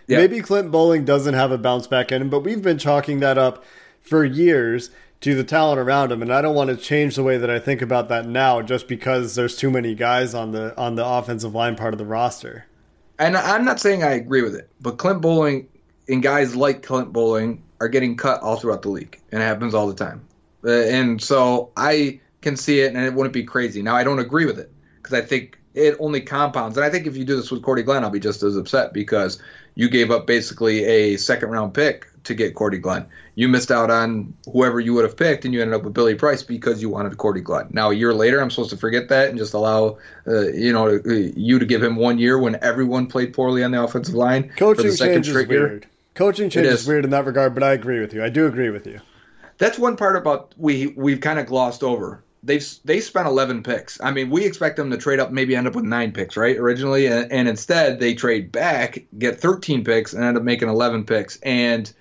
[0.08, 0.18] Yeah.
[0.18, 3.38] Maybe Clint Boling doesn't have a bounce back in him, but we've been chalking that
[3.38, 3.64] up
[4.02, 4.90] for years
[5.22, 6.22] to the talent around him.
[6.22, 8.88] And I don't want to change the way that I think about that now just
[8.88, 12.66] because there's too many guys on the on the offensive line part of the roster.
[13.20, 15.68] And I'm not saying I agree with it, but Clint Boling
[16.08, 19.74] and guys like Clint Boling are getting cut all throughout the league, and it happens
[19.74, 20.26] all the time.
[20.64, 23.82] Uh, and so I can see it, and it wouldn't be crazy.
[23.82, 26.78] Now I don't agree with it because I think it only compounds.
[26.78, 28.94] And I think if you do this with Cordy Glenn, I'll be just as upset
[28.94, 29.42] because
[29.76, 33.06] you gave up basically a second round pick to get Cordy Glenn.
[33.36, 36.16] You missed out on whoever you would have picked, and you ended up with Billy
[36.16, 37.68] Price because you wanted Cordy Glenn.
[37.72, 41.00] Now a year later, I'm supposed to forget that and just allow uh, you know
[41.06, 44.50] you to give him one year when everyone played poorly on the offensive line.
[44.56, 45.50] Coaching change is weird.
[45.50, 45.82] Year.
[46.14, 46.82] Coaching change is.
[46.82, 48.24] is weird in that regard, but I agree with you.
[48.24, 49.00] I do agree with you.
[49.58, 54.02] That's one part about we we've kind of glossed over they've they spent 11 picks.
[54.02, 56.58] I mean, we expect them to trade up, maybe end up with nine picks, right?
[56.58, 61.06] Originally, and, and, instead they trade back, get 13 picks, and end up making 11
[61.06, 61.38] picks.
[61.42, 61.92] And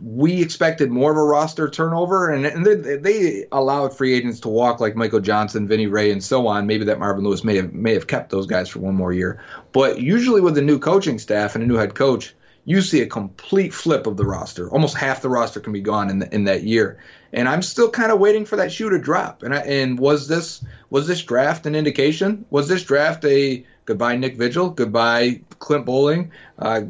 [0.00, 4.48] we expected more of a roster turnover, and, and they, they allowed free agents to
[4.48, 6.66] walk like Michael Johnson, Vinny Rey, and so on.
[6.66, 9.42] Maybe that Marvin Lewis may have may have kept those guys for one more year.
[9.72, 13.06] But usually with a new coaching staff and a new head coach, you see a
[13.06, 14.70] complete flip of the roster.
[14.70, 16.98] Almost half the roster can be gone in the, in that year
[17.32, 19.42] and I'm still kind of waiting for that shoe to drop.
[19.42, 22.44] And I, and was this was this draft an indication?
[22.50, 26.32] Was this draft a goodbye Nick Vigil, goodbye Clint Boling?
[26.58, 26.82] Uh,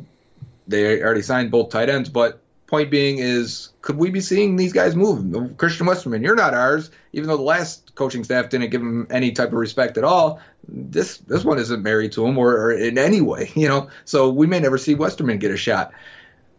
[0.67, 2.42] they already signed both tight ends, but
[2.73, 5.59] point being is, could we be seeing these guys move?
[5.59, 9.31] Christian Westerman, you're not ours, even though the last coaching staff didn't give him any
[9.31, 10.41] type of respect at all.
[10.67, 13.91] This this one isn't married to him or, or in any way, you know.
[14.07, 15.93] So we may never see Westerman get a shot.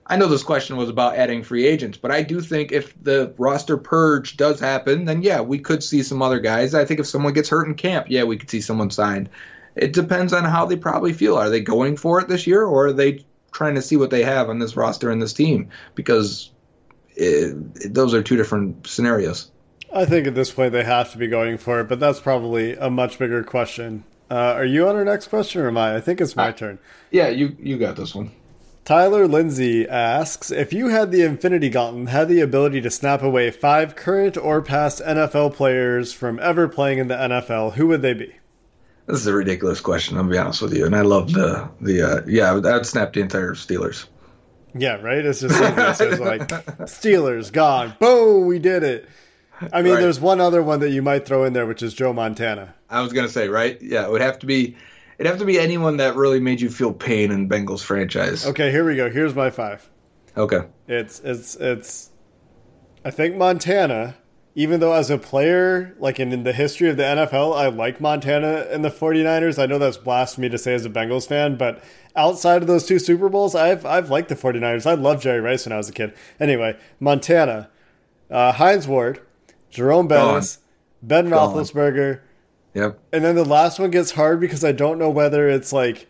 [0.05, 3.33] I know this question was about adding free agents, but I do think if the
[3.39, 6.75] roster purge does happen, then yeah, we could see some other guys.
[6.75, 9.29] I think if someone gets hurt in camp, yeah, we could see someone signed.
[9.75, 11.37] It depends on how they probably feel.
[11.37, 14.23] Are they going for it this year, or are they trying to see what they
[14.23, 15.69] have on this roster and this team?
[15.95, 16.51] Because
[17.15, 19.49] it, it, those are two different scenarios.
[19.93, 22.73] I think at this point they have to be going for it, but that's probably
[22.73, 24.03] a much bigger question.
[24.29, 25.95] Uh, are you on our next question, or am I?
[25.95, 26.79] I think it's my turn.
[27.11, 28.31] Yeah, you you got this one.
[28.85, 33.49] Tyler Lindsay asks If you had the Infinity Gauntlet had the ability to snap away
[33.51, 38.13] five current or past NFL players from ever playing in the NFL, who would they
[38.13, 38.33] be?
[39.05, 40.85] This is a ridiculous question, I'll be honest with you.
[40.85, 44.05] And I love the, the uh, yeah, I would, snap the entire Steelers.
[44.75, 45.23] Yeah, right?
[45.23, 46.47] It's just like, it's like
[46.87, 47.95] Steelers gone.
[47.99, 49.09] Boom, we did it.
[49.71, 50.01] I mean, right.
[50.01, 52.73] there's one other one that you might throw in there, which is Joe Montana.
[52.89, 53.79] I was going to say, right?
[53.81, 54.75] Yeah, it would have to be
[55.17, 58.45] It'd have to be anyone that really made you feel pain in Bengals franchise.
[58.47, 59.09] Okay, here we go.
[59.09, 59.87] Here's my five.
[60.35, 60.61] Okay.
[60.87, 62.09] It's it's it's
[63.05, 64.15] I think Montana,
[64.55, 67.99] even though as a player, like in, in the history of the NFL, I like
[67.99, 69.61] Montana and the 49ers.
[69.61, 71.83] I know that's blasphemy to say as a Bengals fan, but
[72.15, 74.85] outside of those two Super Bowls, I've I've liked the 49ers.
[74.85, 76.13] I loved Jerry Rice when I was a kid.
[76.39, 77.69] Anyway, Montana,
[78.29, 79.21] uh, Hines Ward,
[79.69, 80.59] Jerome Bettis,
[81.01, 82.21] Ben Roethlisberger,
[82.73, 82.99] Yep.
[83.11, 86.07] And then the last one gets hard because I don't know whether it's like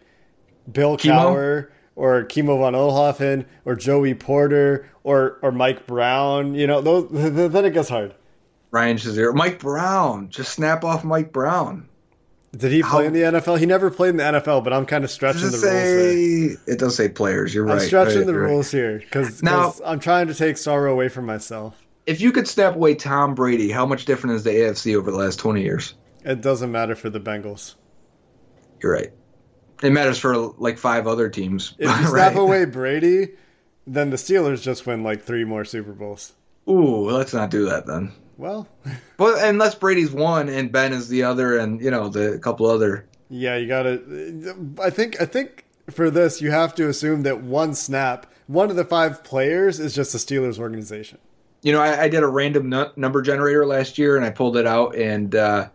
[0.71, 6.55] Bill Cowher or Kimo von Oelhoffen or Joey Porter or or Mike Brown.
[6.55, 8.15] You know, those then it gets hard.
[8.73, 11.87] Ryan Shazier, Mike Brown, just snap off Mike Brown.
[12.57, 13.59] Did he play How, in the NFL?
[13.59, 16.65] He never played in the NFL, but I'm kind of stretching the say, rules.
[16.65, 16.73] There.
[16.73, 17.53] It does say players.
[17.53, 17.81] You're I'm right.
[17.81, 18.49] I'm stretching right, the right.
[18.49, 19.43] rules here because
[19.85, 21.79] I'm trying to take sorrow away from myself.
[22.07, 25.17] If you could snap away Tom Brady, how much different is the AFC over the
[25.17, 25.93] last 20 years?
[26.25, 27.75] It doesn't matter for the Bengals.
[28.81, 29.11] You're right.
[29.83, 31.75] It matters for like five other teams.
[31.77, 33.33] If you snap away Brady,
[33.85, 36.33] then the Steelers just win like three more Super Bowls.
[36.67, 38.11] Ooh, let's not do that then.
[38.37, 38.67] Well,
[39.17, 43.05] but unless Brady's one and Ben is the other, and you know the couple other.
[43.29, 44.73] Yeah, you gotta.
[44.81, 45.21] I think.
[45.21, 49.23] I think for this, you have to assume that one snap, one of the five
[49.23, 51.17] players is just the Steelers organization.
[51.61, 54.67] You know, I, I did a random number generator last year, and I pulled it
[54.67, 55.69] out, and uh,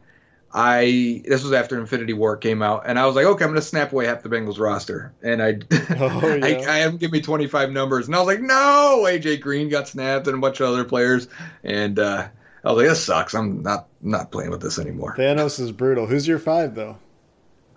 [0.52, 3.62] I this was after Infinity War came out, and I was like, okay, I'm gonna
[3.62, 5.58] snap away half the Bengals roster, and I
[5.98, 6.44] oh, yeah.
[6.44, 9.68] I, I had him give me 25 numbers, and I was like, no, AJ Green
[9.68, 11.28] got snapped, and a bunch of other players,
[11.64, 12.28] and uh,
[12.64, 13.34] I was like, this sucks.
[13.34, 15.14] I'm not not playing with this anymore.
[15.16, 16.06] Thanos is brutal.
[16.06, 16.98] Who's your five though?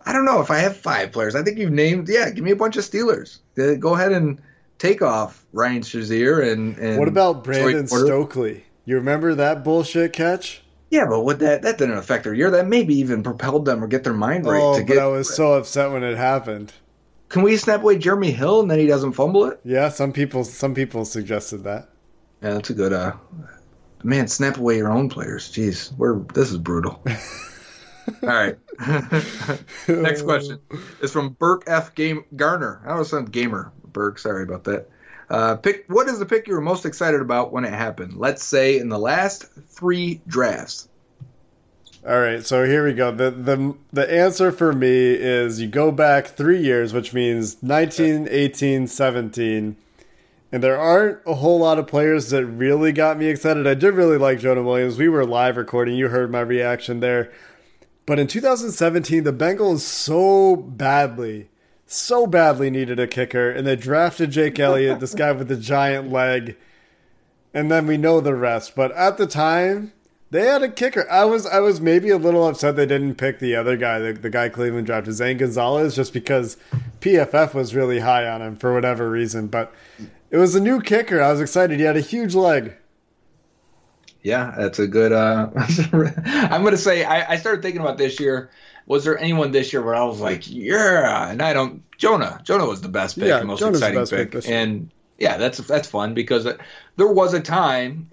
[0.06, 1.36] I don't know if I have five players.
[1.36, 2.10] I think you've named.
[2.10, 3.39] Yeah, give me a bunch of Steelers.
[3.58, 4.41] Uh, go ahead and
[4.80, 8.63] take off Ryan Shazier and, and what about Brandon Stokley?
[8.86, 10.63] You remember that bullshit catch?
[10.89, 12.52] Yeah, but what that that didn't affect their year.
[12.52, 14.60] That maybe even propelled them or get their mind right.
[14.62, 16.74] Oh, to but get, I was so upset when it happened.
[17.30, 19.60] Can we snap away Jeremy Hill and then he doesn't fumble it?
[19.63, 21.89] Yeah, some people some people suggested that.
[22.41, 22.91] Yeah, that's a good.
[22.91, 23.13] uh
[24.04, 25.52] Man, snap away your own players.
[25.52, 27.04] Jeez, we're this is brutal.
[28.24, 28.58] All right.
[29.88, 30.60] Next question
[31.02, 31.94] is from Burke F.
[31.96, 32.82] Game Garner.
[32.86, 33.72] I was some gamer.
[33.86, 34.90] Burke, sorry about that.
[35.30, 38.18] Uh, pick what is the pick you were most excited about when it happened?
[38.18, 40.90] Let's say in the last three drafts.
[42.06, 43.12] All right, so here we go.
[43.12, 48.28] The the the answer for me is you go back 3 years, which means 19,
[48.30, 49.76] 18, 17.
[50.52, 53.66] And there aren't a whole lot of players that really got me excited.
[53.66, 54.98] I did really like Jonah Williams.
[54.98, 55.96] We were live recording.
[55.96, 57.32] You heard my reaction there.
[58.06, 61.52] But in 2017, the Bengals so badly
[61.92, 66.12] so badly needed a kicker, and they drafted Jake Elliott, this guy with the giant
[66.12, 66.56] leg,
[67.54, 68.76] and then we know the rest.
[68.76, 69.92] But at the time,
[70.30, 71.10] they had a kicker.
[71.12, 74.14] I was I was maybe a little upset they didn't pick the other guy, the,
[74.14, 76.56] the guy Cleveland drafted, Zane Gonzalez, just because
[77.02, 79.48] PFF was really high on him for whatever reason.
[79.48, 79.74] But
[80.32, 81.22] it was a new kicker.
[81.22, 81.80] I was excited.
[81.80, 82.74] He had a huge leg.
[84.24, 85.12] Yeah, that's a good.
[85.12, 88.50] Uh, I'm going to say I, I started thinking about this year.
[88.88, 91.84] Was there anyone this year where I was like, yeah, and I don't.
[91.98, 94.89] Jonah, Jonah was the best pick, yeah, most Jonah's exciting pick, and
[95.20, 96.48] yeah, that's that's fun because
[96.96, 98.10] there was a time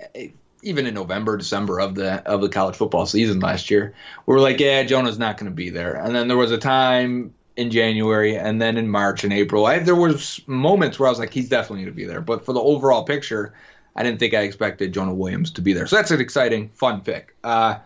[0.62, 3.94] even in November, December of the of the college football season last year,
[4.26, 5.94] we were like, yeah, Jonah's not going to be there.
[5.94, 9.80] And then there was a time in January, and then in March and April, I,
[9.80, 12.20] there was moments where I was like, he's definitely going to be there.
[12.20, 13.52] But for the overall picture,
[13.96, 15.88] I didn't think I expected Jonah Williams to be there.
[15.88, 17.34] So that's an exciting, fun pick.
[17.42, 17.78] Uh,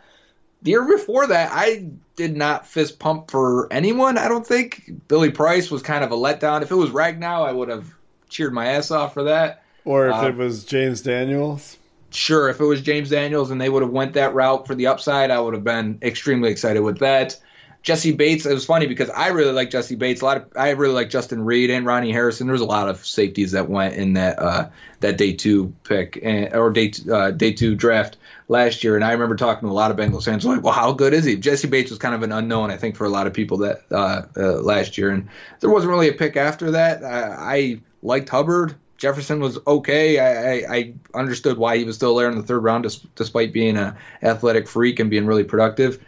[0.60, 4.18] the year before that, I did not fist pump for anyone.
[4.18, 6.60] I don't think Billy Price was kind of a letdown.
[6.60, 7.94] If it was Ragnow, I would have
[8.28, 9.64] cheered my ass off for that.
[9.86, 11.78] Or if uh, it was James Daniels
[12.14, 14.86] sure if it was James Daniels and they would have went that route for the
[14.86, 17.38] upside, I would have been extremely excited with that.
[17.82, 20.20] Jessie Bates, it was funny because I really like Jessie Bates.
[20.20, 22.46] A lot of I really like Justin Reid and Ronnie Harrison.
[22.46, 24.68] There was a lot of safeties that went in that uh,
[25.00, 28.94] that day two pick and, or day uh, day two draft last year.
[28.94, 31.24] And I remember talking to a lot of Bengals fans like, "Well, how good is
[31.24, 33.58] he?" Jessie Bates was kind of an unknown, I think, for a lot of people
[33.58, 35.10] that uh, uh last year.
[35.10, 37.02] And there wasn't really a pick after that.
[37.02, 38.76] I, I liked Hubbard.
[38.96, 40.20] Jefferson was okay.
[40.20, 43.76] I, I, I, understood why he was still there in the third round, despite being
[43.76, 46.00] an athletic freak and being really productive.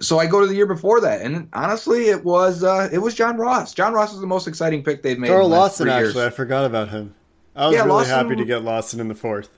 [0.00, 3.14] So I go to the year before that, and honestly, it was uh, it was
[3.14, 3.74] John Ross.
[3.74, 5.28] John Ross was the most exciting pick they've made.
[5.28, 7.14] Carl Lawson, actually, I forgot about him.
[7.54, 9.50] I was yeah, really Lawson, happy to get Lawson in the fourth.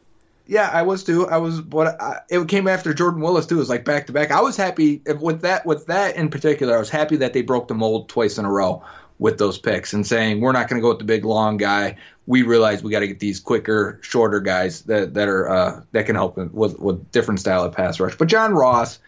[0.46, 1.26] Yeah, I was too.
[1.28, 3.56] I was, but I, it came after Jordan Willis too.
[3.56, 4.30] It was like back to back.
[4.30, 5.64] I was happy with that.
[5.64, 8.50] With that in particular, I was happy that they broke the mold twice in a
[8.50, 8.82] row
[9.18, 11.96] with those picks and saying we're not going to go with the big long guy.
[12.26, 16.06] We realize we got to get these quicker, shorter guys that that are uh, that
[16.06, 18.16] can help with with different style of pass rush.
[18.16, 18.98] But John Ross,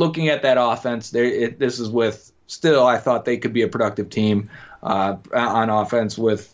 [0.00, 4.08] looking at that offense, this is with still I thought they could be a productive
[4.08, 4.50] team
[4.82, 6.52] uh, on offense with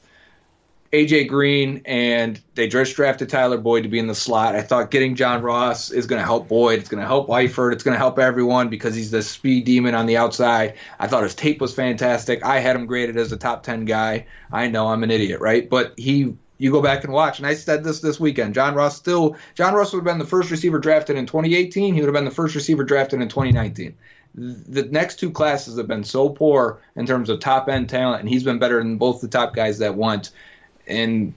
[0.92, 4.56] AJ Green and they just drafted Tyler Boyd to be in the slot.
[4.56, 6.80] I thought getting John Ross is going to help Boyd.
[6.80, 7.72] It's going to help Eifert.
[7.72, 10.74] It's going to help everyone because he's the speed demon on the outside.
[10.98, 12.44] I thought his tape was fantastic.
[12.44, 14.26] I had him graded as a top 10 guy.
[14.52, 15.68] I know I'm an idiot, right?
[15.70, 17.38] But he you go back and watch.
[17.38, 18.55] And I said this this weekend.
[18.55, 21.95] John Ross still John Ross would have been the first receiver drafted in 2018.
[21.95, 23.95] He would have been the first receiver drafted in 2019.
[24.35, 28.29] The next two classes have been so poor in terms of top end talent, and
[28.29, 30.31] he's been better than both the top guys that went
[30.87, 31.33] and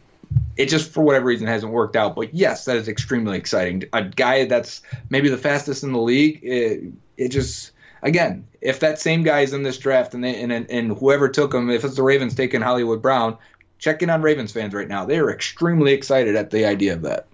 [0.57, 2.15] it just for whatever reason hasn't worked out.
[2.15, 3.83] But yes, that is extremely exciting.
[3.93, 6.39] A guy that's maybe the fastest in the league.
[6.43, 6.83] It,
[7.17, 10.97] it just again, if that same guy is in this draft and they, and and
[10.97, 13.37] whoever took him, if it's the Ravens taking Hollywood Brown,
[13.79, 15.05] check in on Ravens fans right now.
[15.05, 17.27] They are extremely excited at the idea of that.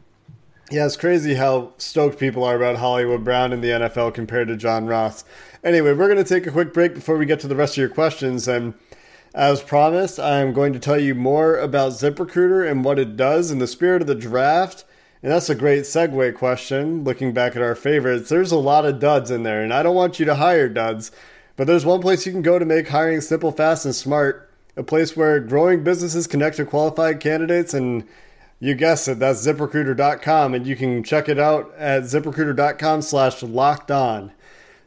[0.71, 4.57] Yeah, it's crazy how stoked people are about Hollywood Brown in the NFL compared to
[4.57, 5.23] John Ross.
[5.63, 7.81] Anyway, we're going to take a quick break before we get to the rest of
[7.81, 8.73] your questions and.
[9.35, 13.51] As promised, I am going to tell you more about ZipRecruiter and what it does
[13.51, 14.85] in the spirit of the draft.
[15.21, 17.03] And that's a great segue question.
[17.03, 19.95] Looking back at our favorites, there's a lot of duds in there, and I don't
[19.95, 21.11] want you to hire duds,
[21.57, 24.44] but there's one place you can go to make hiring simple, fast, and smart.
[24.77, 28.03] A place where growing businesses connect to qualified candidates, and
[28.59, 33.91] you guessed it, that's ziprecruiter.com, and you can check it out at ziprecruiter.com slash locked
[33.91, 34.31] on.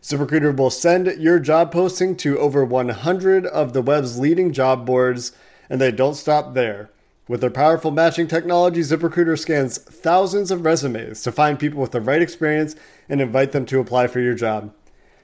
[0.03, 5.33] ZipRecruiter will send your job posting to over 100 of the web's leading job boards,
[5.68, 6.90] and they don't stop there.
[7.27, 12.01] With their powerful matching technology, ZipRecruiter scans thousands of resumes to find people with the
[12.01, 12.74] right experience
[13.09, 14.72] and invite them to apply for your job.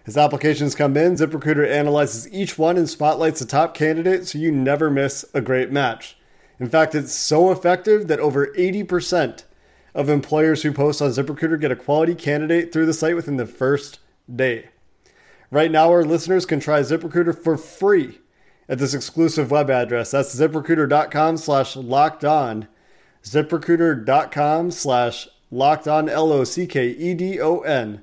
[0.06, 4.52] As applications come in, ZipRecruiter analyzes each one and spotlights the top candidate so you
[4.52, 6.16] never miss a great match.
[6.60, 9.44] In fact, it's so effective that over 80%
[9.94, 13.46] of employers who post on ZipRecruiter get a quality candidate through the site within the
[13.46, 13.98] first
[14.34, 14.68] day.
[15.50, 18.18] Right now, our listeners can try ZipRecruiter for free
[18.68, 20.10] at this exclusive web address.
[20.10, 22.68] That's ziprecruiter.com slash locked on.
[23.22, 28.02] ZipRecruiter.com slash locked on, L O C K E D O N.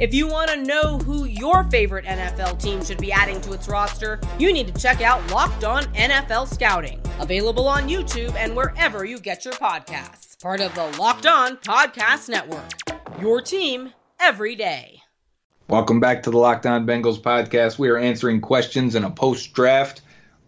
[0.00, 3.68] If you want to know who your favorite NFL team should be adding to its
[3.68, 9.04] roster, you need to check out Locked On NFL Scouting, Available on YouTube and wherever
[9.04, 10.42] you get your podcasts.
[10.42, 12.72] Part of the Locked On Podcast Network.
[13.20, 15.00] Your team every day.
[15.68, 17.78] Welcome back to the Locked On Bengals podcast.
[17.78, 20.00] We are answering questions in a post draft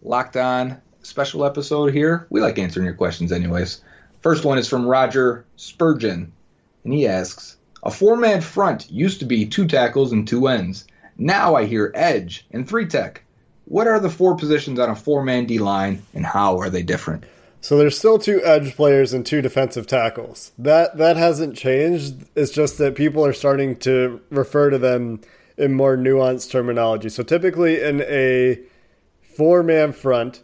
[0.03, 2.27] Locked On special episode here.
[2.31, 3.81] We like answering your questions, anyways.
[4.23, 6.33] First one is from Roger Spurgeon,
[6.83, 10.87] and he asks A four man front used to be two tackles and two ends.
[11.19, 13.23] Now I hear edge and three tech.
[13.67, 16.83] What are the four positions on a four man D line, and how are they
[16.83, 17.23] different?
[17.61, 20.51] So there's still two edge players and two defensive tackles.
[20.59, 22.25] That that hasn't changed.
[22.35, 25.21] It's just that people are starting to refer to them
[25.57, 27.09] in more nuanced terminology.
[27.09, 28.59] So typically in a
[29.23, 30.43] four man front,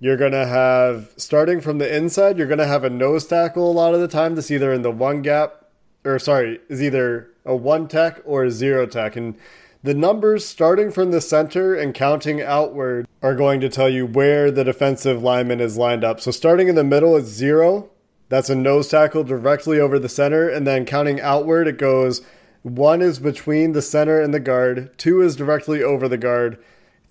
[0.00, 3.70] you're going to have, starting from the inside, you're going to have a nose tackle
[3.70, 5.63] a lot of the time that's either in the one gap,
[6.04, 9.16] or sorry, is either a one tech or a zero tech.
[9.16, 9.36] And
[9.82, 14.50] the numbers starting from the center and counting outward are going to tell you where
[14.50, 16.20] the defensive lineman is lined up.
[16.20, 17.90] So starting in the middle is zero.
[18.28, 20.48] That's a nose tackle directly over the center.
[20.48, 22.22] And then counting outward, it goes
[22.62, 26.58] one is between the center and the guard, two is directly over the guard,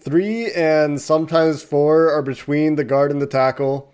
[0.03, 3.89] Three and sometimes four are between the guard and the tackle.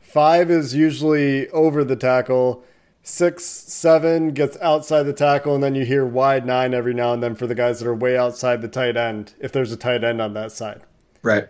[0.00, 2.64] Five is usually over the tackle.
[3.08, 7.22] Six, seven gets outside the tackle, and then you hear wide nine every now and
[7.22, 10.02] then for the guys that are way outside the tight end, if there's a tight
[10.02, 10.82] end on that side.
[11.22, 11.48] Right.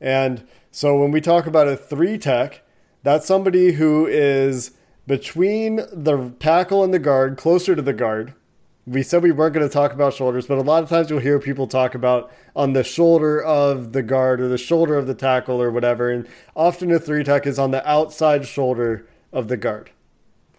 [0.00, 2.62] And so when we talk about a three tech,
[3.02, 4.72] that's somebody who is
[5.06, 8.34] between the tackle and the guard, closer to the guard
[8.86, 11.20] we said we weren't going to talk about shoulders, but a lot of times you'll
[11.20, 15.14] hear people talk about on the shoulder of the guard or the shoulder of the
[15.14, 16.10] tackle or whatever.
[16.10, 16.26] And
[16.56, 19.90] often a three tech is on the outside shoulder of the guard.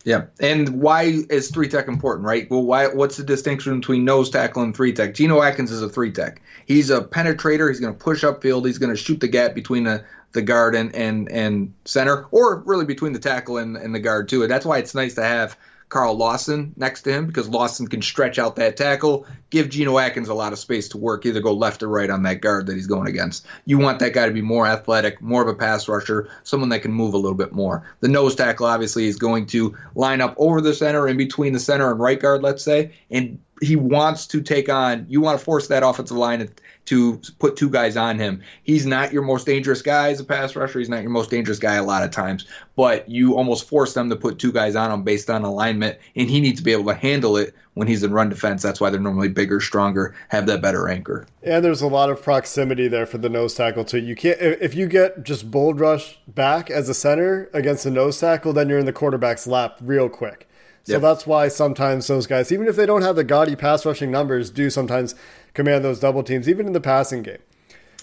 [0.05, 2.49] Yeah, and why is three tech important, right?
[2.51, 2.87] Well, why?
[2.87, 5.13] What's the distinction between nose tackle and three tech?
[5.13, 6.41] Geno Atkins is a three tech.
[6.65, 7.69] He's a penetrator.
[7.69, 8.65] He's going to push upfield.
[8.65, 12.59] He's going to shoot the gap between the, the guard and, and and center, or
[12.65, 14.41] really between the tackle and, and the guard too.
[14.41, 15.57] And that's why it's nice to have
[15.93, 20.27] Carl Lawson next to him because Lawson can stretch out that tackle, give Geno Atkins
[20.27, 22.75] a lot of space to work, either go left or right on that guard that
[22.75, 23.45] he's going against.
[23.65, 26.79] You want that guy to be more athletic, more of a pass rusher, someone that
[26.79, 27.87] can move a little bit more.
[27.99, 31.59] The nose tackle obviously is going to line up over the center in between the
[31.59, 35.05] center and right guard, let's say, and he wants to take on.
[35.09, 36.49] You want to force that offensive line
[36.85, 38.41] to put two guys on him.
[38.63, 40.79] He's not your most dangerous guy as a pass rusher.
[40.79, 42.45] He's not your most dangerous guy a lot of times,
[42.75, 46.29] but you almost force them to put two guys on him based on alignment, and
[46.29, 48.61] he needs to be able to handle it when he's in run defense.
[48.61, 51.25] That's why they're normally bigger, stronger, have that better anchor.
[51.41, 53.99] And there's a lot of proximity there for the nose tackle too.
[53.99, 58.19] You can't if you get just bold rush back as a center against a nose
[58.19, 60.49] tackle, then you're in the quarterback's lap real quick.
[60.84, 64.11] So that's why sometimes those guys, even if they don't have the gaudy pass rushing
[64.11, 65.15] numbers, do sometimes
[65.53, 67.38] command those double teams, even in the passing game.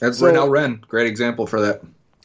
[0.00, 1.82] That's so, Renell Wren, great example for that.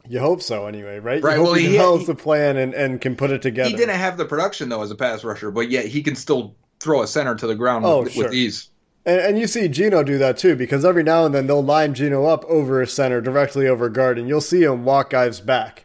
[0.08, 1.22] You hope so, anyway, right?
[1.22, 1.38] Right.
[1.38, 3.70] You well, he, he knows the plan and, and can put it together.
[3.70, 6.56] He didn't have the production though as a pass rusher, but yet he can still
[6.80, 8.26] throw a center to the ground oh, with, sure.
[8.26, 8.70] with ease.
[9.06, 11.94] And, and, you see Geno do that too, because every now and then they'll line
[11.94, 15.85] Geno up over a center directly over guard, and you'll see him walk guys back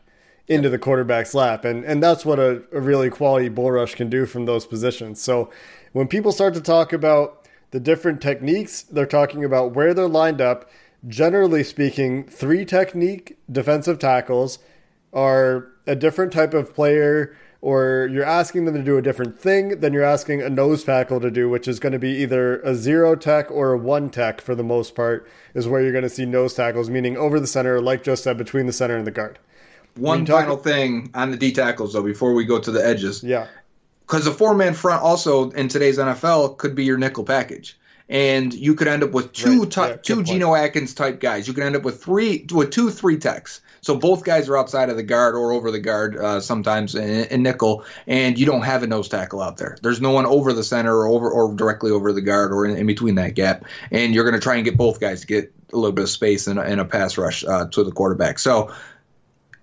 [0.50, 1.64] into the quarterback's lap.
[1.64, 5.20] And, and that's what a, a really quality bull rush can do from those positions.
[5.20, 5.48] So
[5.92, 10.40] when people start to talk about the different techniques, they're talking about where they're lined
[10.40, 10.68] up.
[11.06, 14.58] Generally speaking, three technique defensive tackles
[15.12, 19.80] are a different type of player or you're asking them to do a different thing
[19.80, 22.74] than you're asking a nose tackle to do, which is going to be either a
[22.74, 26.08] zero tech or a one tech for the most part, is where you're going to
[26.08, 29.10] see nose tackles, meaning over the center, like just said, between the center and the
[29.10, 29.38] guard.
[29.96, 33.22] One final thing on the D tackles though before we go to the edges.
[33.22, 33.48] Yeah.
[34.06, 37.78] Because the four man front also in today's NFL could be your nickel package.
[38.08, 39.76] And you could end up with two right.
[39.76, 41.46] yeah, two Geno Atkins type guys.
[41.46, 43.60] You could end up with three with two three techs.
[43.82, 47.26] So both guys are outside of the guard or over the guard uh, sometimes in,
[47.26, 49.78] in, nickel, and you don't have a nose tackle out there.
[49.80, 52.76] There's no one over the center or over or directly over the guard or in,
[52.76, 55.52] in between that gap, and you're going to try and get both guys to get
[55.72, 58.38] a little bit of space in a, a pass rush uh, to the quarterback.
[58.38, 58.72] So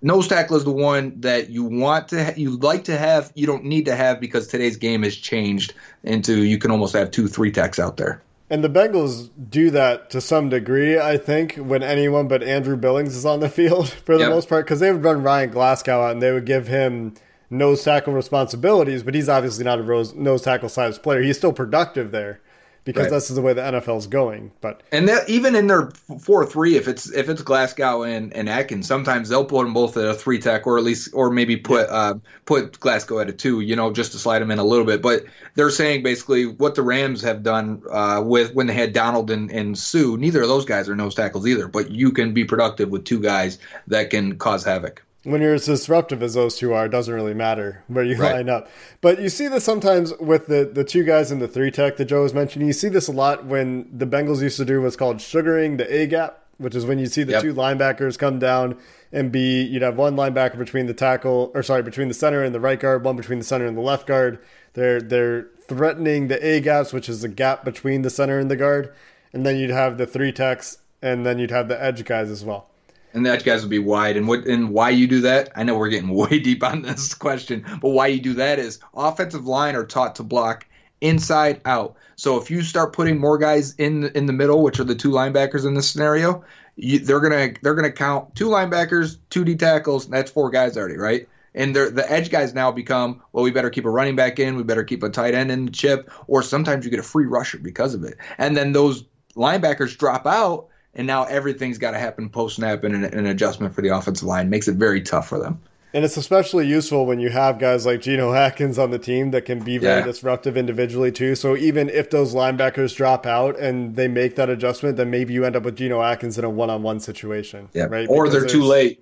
[0.01, 3.47] nose tackle is the one that you want to ha- you like to have you
[3.47, 5.73] don't need to have because today's game has changed
[6.03, 10.09] into you can almost have two three techs out there and the Bengals do that
[10.11, 14.15] to some degree, I think, when anyone but Andrew Billings is on the field for
[14.15, 14.29] the yep.
[14.29, 17.13] most part, because they would run Ryan Glasgow out and they would give him
[17.49, 19.83] nose tackle responsibilities, but he's obviously not a
[20.15, 21.21] nose tackle size player.
[21.21, 22.39] He's still productive there
[22.87, 23.11] because right.
[23.11, 24.49] this is the way the NFL is going.
[24.61, 28.47] But and that, even in their four three, if it's if it's Glasgow and, and
[28.47, 31.57] Atkins, sometimes they'll put them both at a three tech, or at least or maybe
[31.57, 31.93] put yeah.
[31.93, 32.13] uh,
[32.45, 35.01] put Glasgow at a two, you know, just to slide them in a little bit.
[35.01, 35.25] But
[35.55, 39.51] they're saying basically what the Rams have done uh, with when they had Donald and,
[39.51, 40.15] and Suh.
[40.15, 43.19] Neither of those guys are nose tackles either, but you can be productive with two
[43.19, 45.03] guys that can cause havoc.
[45.27, 48.35] When you're as disruptive as those two are, it doesn't really matter where you right.
[48.35, 48.69] line up.
[49.01, 52.05] But you see this sometimes with the, the two guys in the three tech that
[52.05, 52.65] Joe was mentioning.
[52.65, 55.93] You see this a lot when the Bengals used to do what's called sugaring the
[55.93, 57.41] A gap, which is when you see the yep.
[57.41, 58.77] two linebackers come down
[59.11, 62.55] and be you'd have one linebacker between the tackle or sorry between the center and
[62.55, 64.39] the right guard, one between the center and the left guard.
[64.75, 68.55] They're they're threatening the A gaps, which is the gap between the center and the
[68.55, 68.93] guard,
[69.33, 72.45] and then you'd have the three techs, and then you'd have the edge guys as
[72.45, 72.69] well
[73.17, 74.17] and edge guys would be wide.
[74.17, 75.49] And what and why you do that?
[75.55, 78.79] I know we're getting way deep on this question, but why you do that is
[78.93, 80.65] offensive line are taught to block
[81.01, 81.95] inside out.
[82.15, 85.11] So if you start putting more guys in in the middle, which are the two
[85.11, 86.43] linebackers in this scenario,
[86.75, 90.07] you, they're gonna they're gonna count two linebackers, two D tackles.
[90.07, 91.27] That's four guys already, right?
[91.55, 94.63] And the edge guys now become well, we better keep a running back in, we
[94.63, 97.57] better keep a tight end in the chip, or sometimes you get a free rusher
[97.57, 98.15] because of it.
[98.37, 99.05] And then those
[99.35, 100.67] linebackers drop out
[100.97, 104.27] and now everything's got to happen post snap and an, an, adjustment for the offensive
[104.27, 105.61] line makes it very tough for them.
[105.93, 109.45] And it's especially useful when you have guys like Geno Atkins on the team that
[109.45, 110.05] can be very yeah.
[110.05, 111.33] disruptive individually too.
[111.33, 115.45] So even if those linebackers drop out and they make that adjustment, then maybe you
[115.45, 117.85] end up with Geno Atkins in a one-on-one situation, yeah.
[117.85, 118.07] right?
[118.09, 119.01] Or because they're too late.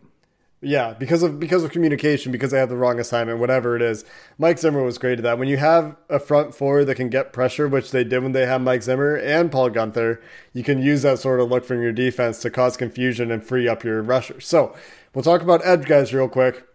[0.61, 4.03] Yeah, because of because of communication, because they have the wrong assignment, whatever it is.
[4.37, 5.37] Mike Zimmer was great at that.
[5.37, 8.45] When you have a front four that can get pressure, which they did when they
[8.45, 10.21] had Mike Zimmer and Paul Guenther,
[10.53, 13.67] you can use that sort of look from your defense to cause confusion and free
[13.67, 14.47] up your rushers.
[14.47, 14.75] So
[15.13, 16.65] we'll talk about edge guys real quick.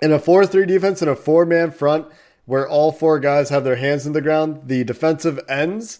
[0.00, 2.06] In a 4 3 defense in a four man front
[2.46, 5.98] where all four guys have their hands in the ground, the defensive ends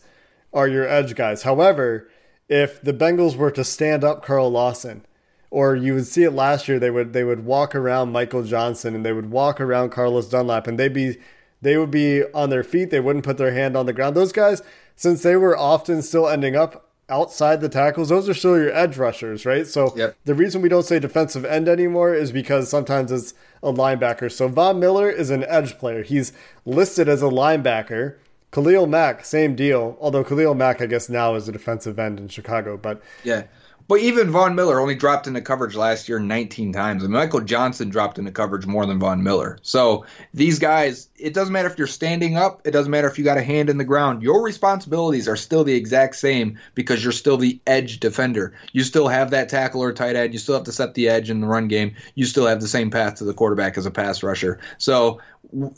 [0.54, 1.42] are your edge guys.
[1.42, 2.08] However,
[2.48, 5.04] if the Bengals were to stand up Carl Lawson,
[5.50, 6.78] or you would see it last year.
[6.78, 10.66] They would they would walk around Michael Johnson and they would walk around Carlos Dunlap
[10.66, 11.16] and they'd be
[11.60, 12.90] they would be on their feet.
[12.90, 14.16] They wouldn't put their hand on the ground.
[14.16, 14.62] Those guys,
[14.96, 18.96] since they were often still ending up outside the tackles, those are still your edge
[18.96, 19.66] rushers, right?
[19.66, 20.16] So yep.
[20.24, 24.30] the reason we don't say defensive end anymore is because sometimes it's a linebacker.
[24.30, 26.02] So Von Miller is an edge player.
[26.02, 26.32] He's
[26.64, 28.16] listed as a linebacker.
[28.50, 29.96] Khalil Mack, same deal.
[30.00, 33.44] Although Khalil Mack, I guess now is a defensive end in Chicago, but yeah.
[33.88, 37.02] But even Von Miller only dropped into coverage last year 19 times.
[37.02, 39.58] And Michael Johnson dropped into coverage more than Von Miller.
[39.62, 43.24] So these guys, it doesn't matter if you're standing up, it doesn't matter if you
[43.24, 44.22] got a hand in the ground.
[44.22, 48.52] Your responsibilities are still the exact same because you're still the edge defender.
[48.72, 50.34] You still have that tackle or tight end.
[50.34, 51.94] You still have to set the edge in the run game.
[52.14, 54.60] You still have the same path to the quarterback as a pass rusher.
[54.76, 55.18] So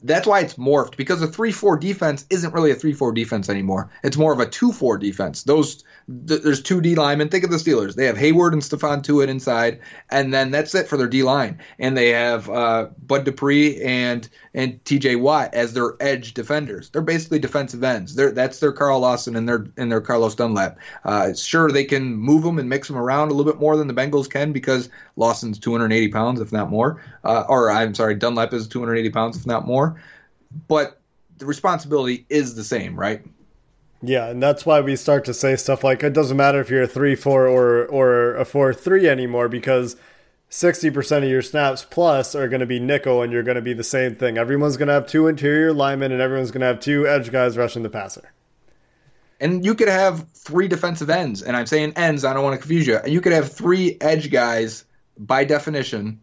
[0.03, 3.89] that's why it's morphed because a 3-4 defense isn't really a 3-4 defense anymore.
[4.03, 5.45] It's more of a 2-4 defense.
[5.45, 5.85] Those
[6.27, 7.29] th- there's two D linemen.
[7.29, 7.95] Think of the Steelers.
[7.95, 9.81] They have Heyward and Stephon Tuitt inside,
[10.11, 11.61] and then that's it for their D line.
[11.79, 15.17] And they have uh, Bud Dupree and and T.J.
[15.17, 16.91] Watt as their edge defenders.
[16.91, 18.15] They're basically defensive ends.
[18.15, 20.79] They're, that's their Carl Lawson and their and their Carlos Dunlap.
[21.05, 23.87] Uh, sure, they can move them and mix them around a little bit more than
[23.87, 27.03] the Bengals can because Lawson's 280 pounds, if not more.
[27.25, 30.01] Uh, or I'm sorry, Dunlap is 280 pounds, if not more.
[30.67, 31.01] But
[31.39, 33.25] the responsibility is the same, right?
[34.03, 36.83] Yeah, and that's why we start to say stuff like it doesn't matter if you're
[36.85, 39.97] a three four or or a four three anymore because
[40.49, 43.63] sixty percent of your snaps plus are going to be nickel, and you're going to
[43.63, 44.39] be the same thing.
[44.39, 47.59] Everyone's going to have two interior linemen, and everyone's going to have two edge guys
[47.59, 48.33] rushing the passer.
[49.39, 52.25] And you could have three defensive ends, and I'm saying ends.
[52.25, 52.97] I don't want to confuse you.
[52.97, 54.85] And you could have three edge guys
[55.19, 56.21] by definition.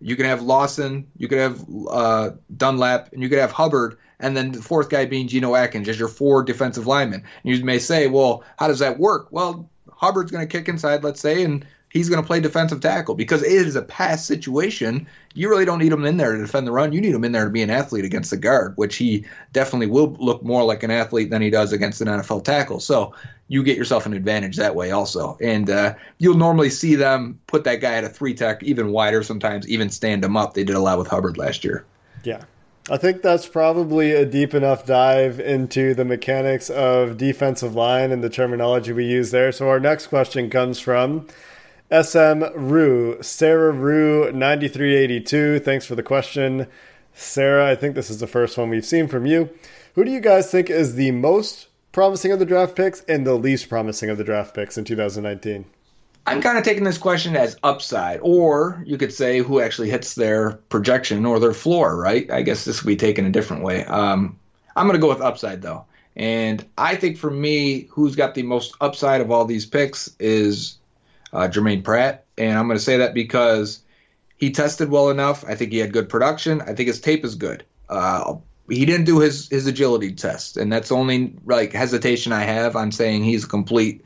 [0.00, 4.36] You could have Lawson, you could have uh, Dunlap, and you could have Hubbard and
[4.36, 7.22] then the fourth guy being Geno Atkins as your four defensive linemen.
[7.44, 9.28] And you may say, well, how does that work?
[9.30, 13.14] Well, Hubbard's going to kick inside, let's say, and he's going to play defensive tackle
[13.14, 15.06] because it is a pass situation.
[15.34, 16.92] You really don't need him in there to defend the run.
[16.92, 19.86] You need him in there to be an athlete against the guard, which he definitely
[19.86, 22.80] will look more like an athlete than he does against an NFL tackle.
[22.80, 23.14] So
[23.48, 25.38] you get yourself an advantage that way also.
[25.40, 29.22] And uh, you'll normally see them put that guy at a three tech, even wider
[29.22, 30.54] sometimes, even stand him up.
[30.54, 31.84] They did a lot with Hubbard last year.
[32.24, 32.42] Yeah.
[32.88, 38.22] I think that's probably a deep enough dive into the mechanics of defensive line and
[38.22, 39.50] the terminology we use there.
[39.50, 41.26] So our next question comes from
[41.90, 45.58] SM Rue, Sarah Rue, 9382.
[45.58, 46.68] Thanks for the question.
[47.12, 49.50] Sarah, I think this is the first one we've seen from you.
[49.96, 53.34] Who do you guys think is the most promising of the draft picks and the
[53.34, 55.64] least promising of the draft picks in 2019?
[56.26, 60.16] I'm kind of taking this question as upside, or you could say who actually hits
[60.16, 62.28] their projection or their floor, right?
[62.30, 63.84] I guess this would be taken a different way.
[63.84, 64.38] Um,
[64.74, 65.84] I'm going to go with upside, though.
[66.16, 70.78] And I think for me, who's got the most upside of all these picks is
[71.32, 72.24] uh, Jermaine Pratt.
[72.36, 73.82] And I'm going to say that because
[74.36, 75.44] he tested well enough.
[75.46, 76.60] I think he had good production.
[76.60, 77.64] I think his tape is good.
[77.88, 78.36] Uh,
[78.68, 82.90] he didn't do his, his agility test, and that's only like hesitation I have on
[82.90, 84.02] saying he's a complete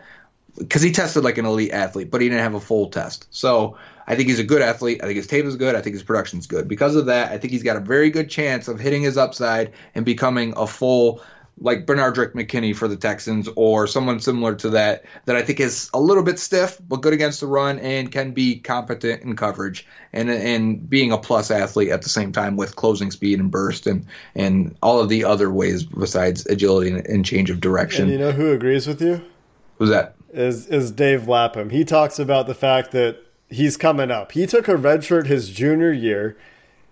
[0.59, 3.27] because he tested like an elite athlete, but he didn't have a full test.
[3.31, 3.77] So
[4.07, 5.01] I think he's a good athlete.
[5.03, 5.75] I think his tape is good.
[5.75, 6.69] I think his production's good.
[6.69, 9.73] Because of that, I think he's got a very good chance of hitting his upside
[9.95, 11.23] and becoming a full
[11.63, 15.91] like Benardrick McKinney for the Texans or someone similar to that that I think is
[15.93, 19.87] a little bit stiff but good against the run and can be competent in coverage
[20.13, 23.87] and and being a plus athlete at the same time with closing speed and burst
[23.87, 28.05] and and all of the other ways besides agility and, and change of direction.
[28.05, 29.23] And you know who agrees with you?
[29.79, 30.17] Who's that?
[30.33, 31.71] Is is Dave Lapham.
[31.71, 33.19] He talks about the fact that
[33.49, 34.33] he's coming up.
[34.33, 36.37] He took a red shirt his junior year,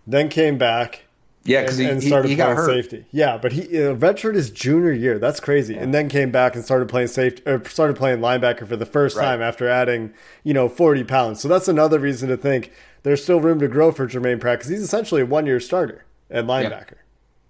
[0.07, 1.05] then came back
[1.45, 3.07] yeah, because he, and started he, he playing safety.
[3.11, 5.18] Yeah, but he uh, redshirt his junior year.
[5.18, 5.76] That's crazy.
[5.76, 9.16] And then came back and started playing safety, or started playing linebacker for the first
[9.16, 9.24] Right.
[9.24, 10.12] time after adding,
[10.43, 11.41] you know, forty pounds.
[11.41, 12.72] So that's another reason to think
[13.03, 16.05] there's still room to grow for Jermaine Pratt because he's essentially a one year starter
[16.30, 16.97] at linebacker.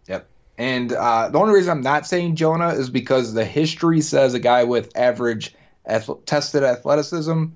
[0.07, 0.27] Yep.
[0.59, 4.41] And uh, the only reason I'm not saying Jonah is because the history says a
[4.41, 5.55] guy with average
[5.89, 7.47] ath- tested athleticism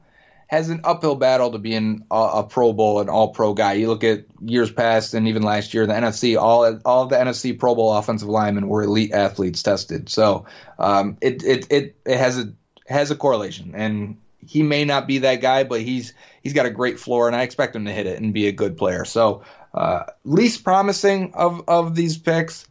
[0.46, 3.74] has an uphill battle to being a, a Pro Bowl and All Pro guy.
[3.74, 7.58] You look at years past and even last year, the NFC, all all the NFC
[7.58, 10.08] Pro Bowl offensive linemen were elite athletes tested.
[10.08, 10.46] So
[10.78, 12.52] um, it, it it it has a
[12.86, 16.12] has a correlation, and he may not be that guy, but he's
[16.42, 18.52] he's got a great floor, and I expect him to hit it and be a
[18.52, 19.04] good player.
[19.04, 22.66] So uh, least promising of of these picks.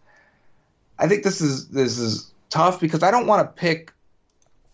[0.99, 3.91] I think this is this is tough because I don't want to pick.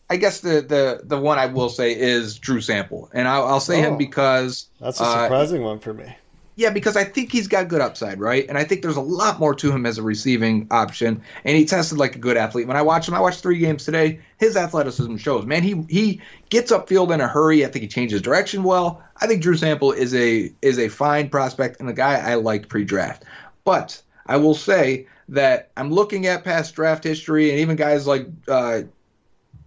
[0.10, 3.60] I guess the, the the one I will say is Drew Sample, and I'll, I'll
[3.60, 3.90] say Oh.
[3.90, 6.16] him because That's a uh, surprising one for me.
[6.56, 8.46] yeah, because I think he's got good upside, right?
[8.48, 11.22] And I think there's a lot more to him as a receiving option.
[11.44, 12.68] And he tested like a good athlete.
[12.68, 14.22] When I watch him, I watched three games today.
[14.38, 15.46] His athleticism shows.
[15.46, 17.66] Man, he he gets upfield in a hurry.
[17.66, 19.04] I think he changes direction well.
[19.20, 22.70] I think Drew Sample is a is a fine prospect and a guy I liked
[22.70, 23.26] pre-draft.
[23.66, 28.28] But I will say that I'm looking at past draft history and even guys like
[28.48, 28.84] uh,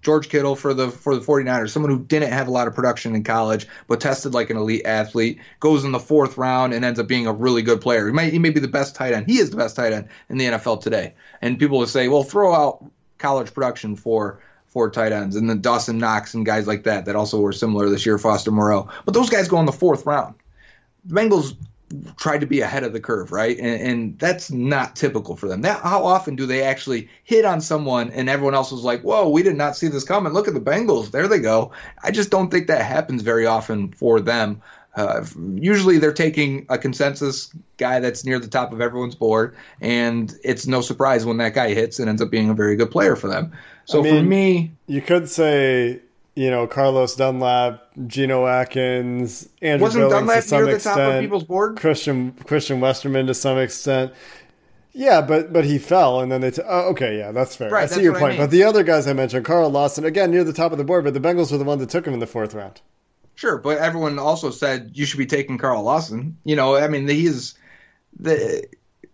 [0.02, 3.14] George Kittle for the for the 49ers, someone who didn't have a lot of production
[3.14, 6.98] in college but tested like an elite athlete, goes in the fourth round and ends
[6.98, 8.06] up being a really good player.
[8.06, 9.26] He might he may be the best tight end.
[9.26, 11.14] He is the best tight end in the NFL today.
[11.42, 12.84] And people will say, well, throw out
[13.18, 17.16] college production for for tight ends and then Dawson Knox and guys like that that
[17.16, 18.88] also were similar this year, Foster Moreau.
[19.04, 20.36] But those guys go in the fourth round.
[21.04, 21.56] The Bengals
[22.16, 23.58] tried to be ahead of the curve, right?
[23.58, 25.62] And, and that's not typical for them.
[25.62, 29.28] That how often do they actually hit on someone and everyone else was like, "Whoa,
[29.28, 30.32] we did not see this coming.
[30.32, 31.10] Look at the Bengals.
[31.10, 31.72] There they go."
[32.02, 34.62] I just don't think that happens very often for them.
[34.96, 35.24] Uh,
[35.54, 40.66] usually they're taking a consensus guy that's near the top of everyone's board, and it's
[40.66, 43.28] no surprise when that guy hits and ends up being a very good player for
[43.28, 43.52] them.
[43.84, 46.00] So I for me, You could say,
[46.40, 50.96] you know, Carlos Dunlap, Geno Atkins, Andrew wasn't Billings Dunlap to some near the top
[50.96, 51.76] of extent, people's board?
[51.76, 54.14] Christian Christian Westerman to some extent.
[54.94, 56.50] Yeah, but but he fell, and then they.
[56.50, 57.68] T- oh, okay, yeah, that's fair.
[57.68, 58.32] Right, I see that's your what I point.
[58.38, 58.46] mean.
[58.46, 61.04] But the other guys I mentioned, Carl Lawson, again near the top of the board,
[61.04, 62.80] but the Bengals were the ones that took him in the fourth round.
[63.34, 66.38] Sure, but everyone also said you should be taking Carl Lawson.
[66.44, 67.54] You know, I mean, he's
[68.18, 68.66] the.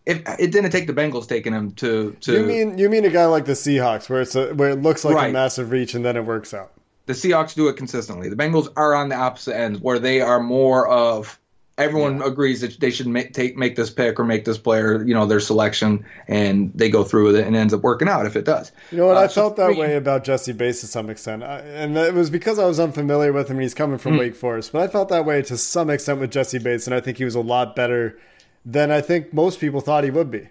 [0.06, 3.10] If it didn't take the Bengals taking him to to You mean you mean a
[3.10, 6.04] guy like the Seahawks, where it's a, where it looks like a massive reach and
[6.04, 6.70] then it works out.
[7.06, 8.28] The Seahawks do it consistently.
[8.28, 11.38] The Bengals are on the opposite end where they are more of
[11.78, 15.14] everyone agrees that they should make take make this pick or make this player, you
[15.14, 18.26] know, their selection, and they go through with it and it ends up working out
[18.26, 18.72] if it does.
[18.90, 19.16] You know what?
[19.16, 22.30] Uh, I felt that way about Jessie Bates to some extent, I, and it was
[22.30, 23.56] because I was unfamiliar with him.
[23.56, 26.30] and He's coming from Wake Forest, but I felt that way to some extent with
[26.30, 28.18] Jessie Bates, and I think he was a lot better
[28.64, 30.48] than I think most people thought he would be.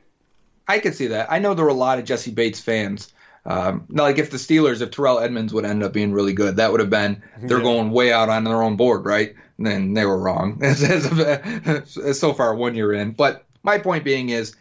[0.67, 1.31] I could see that.
[1.31, 3.11] I know there were a lot of Jessie Bates fans.
[3.45, 6.55] Um, now, like if the Steelers, if Terrell Edmunds would end up being really good,
[6.55, 9.35] that would have been they're going way out on their own board, right?
[9.57, 10.59] And then they were wrong.
[10.63, 13.11] As- as- as so far, one year in.
[13.11, 14.55] But my point being is,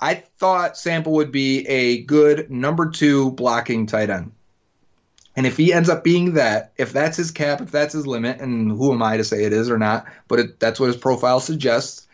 [0.00, 4.32] I thought Sample would be a good number two blocking tight end.
[5.34, 8.40] And if he ends up being that, if that's his cap, if that's his limit,
[8.40, 10.06] and who am I to say it is or not?
[10.26, 12.07] But it, that's what his profile suggests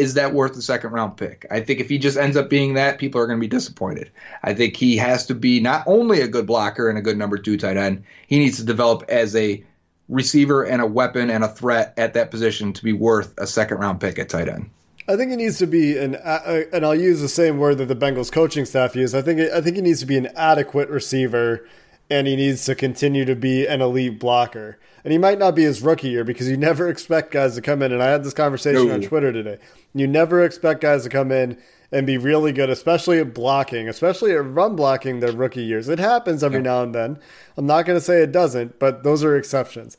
[0.00, 1.44] is that worth the second round pick?
[1.50, 4.10] I think if he just ends up being that, people are going to be disappointed.
[4.42, 7.36] I think he has to be not only a good blocker and a good number
[7.36, 9.62] two tight end, he needs to develop as a
[10.08, 13.76] receiver and a weapon and a threat at that position to be worth a second
[13.76, 14.70] round pick at tight end.
[15.06, 17.86] I think he needs to be an, uh, and I'll use the same word that
[17.86, 19.14] the Bengals coaching staff used.
[19.14, 21.68] I think I think he needs to be an adequate receiver,
[22.10, 24.78] and he needs to continue to be an elite blocker.
[25.04, 27.82] And he might not be his rookie year because you never expect guys to come
[27.82, 27.92] in.
[27.92, 28.94] And I had this conversation No.
[28.94, 29.58] on Twitter today.
[29.94, 31.56] You never expect guys to come in
[31.92, 35.88] and be really good, especially at blocking, especially at run blocking their rookie years.
[35.88, 37.18] It happens every now and then.
[37.56, 39.96] I'm not going to say it doesn't, but those are exceptions.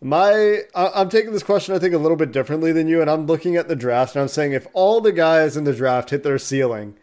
[0.00, 3.26] My, I'm taking this question, I think, a little bit differently than you, and I'm
[3.26, 6.22] looking at the draft, and I'm saying if all the guys in the draft hit
[6.24, 6.96] their ceiling,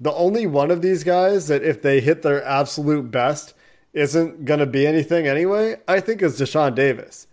[0.00, 3.54] the only one of these guys that if they hit their absolute best
[3.96, 7.26] isn't going to be anything anyway, I think is Deshaun Davis.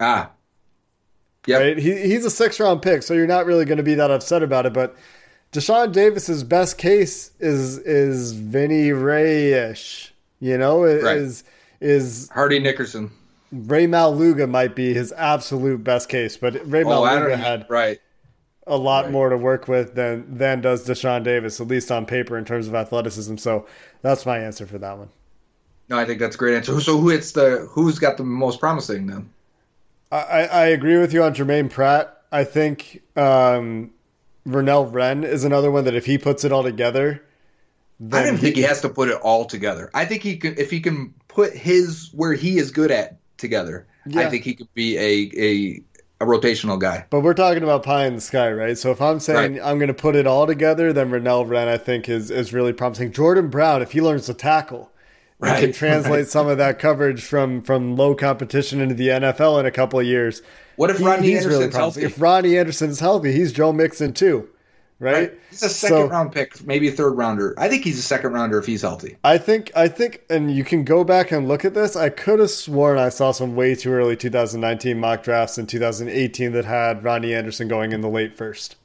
[0.00, 0.30] Ah,
[1.46, 1.78] yeah, Right?
[1.78, 4.42] He, he's a six round pick, so you're not really going to be that upset
[4.42, 4.72] about it.
[4.72, 4.96] But
[5.52, 10.12] Deshaun Davis's best case is is Vinny Rey ish.
[10.40, 11.16] You know, Right.
[11.18, 11.44] is
[11.80, 13.10] is Hardy Nickerson.
[13.52, 17.98] Rey Maualuga might be his absolute best case, but Rey Oh, Maualuga had right.
[18.66, 19.12] a lot Right.
[19.12, 22.68] more to work with than than does Deshaun Davis, at least on paper in terms
[22.68, 23.36] of athleticism.
[23.36, 23.66] So
[24.02, 25.08] that's my answer for that one.
[25.90, 26.80] No, I think that's a great answer.
[26.80, 29.28] So who hits the who's got the most promising then?
[30.12, 32.22] I, I agree with you on Jermaine Pratt.
[32.32, 33.90] I think um,
[34.46, 37.22] Renell Wren is another one that if he puts it all together,
[38.12, 39.90] I didn't think he has to put it all together.
[39.92, 43.86] I think he can if he can put his where he is good at together.
[44.06, 44.20] Yeah.
[44.20, 45.82] I think he could be a a
[46.22, 47.06] a rotational guy.
[47.10, 48.76] But we're talking about pie in the sky, right?
[48.78, 49.62] So if I'm saying Right.
[49.64, 52.72] I'm going to put it all together, then Renell Wren I think is is really
[52.72, 53.12] promising.
[53.12, 54.89] Jordan Brown, if he learns to tackle,
[55.42, 56.26] and can Right, translate right.
[56.28, 60.06] some of that coverage from from low competition into the NFL in a couple of
[60.06, 60.42] years.
[60.76, 62.02] What if he- Rodney he's really healthy?
[62.02, 64.48] If Rodney Anderson's healthy, he's Joe Mixon too,
[64.98, 65.12] right?
[65.14, 65.32] Right.
[65.50, 67.54] He's a second So- round pick, maybe a third rounder.
[67.58, 69.16] I think he's a second rounder if he's healthy.
[69.24, 71.96] I think I think and you can go back and look at this.
[71.96, 76.52] I could have sworn I saw some way too early 2019 mock drafts in 2018
[76.52, 78.76] that had Rodney Anderson going in the late first.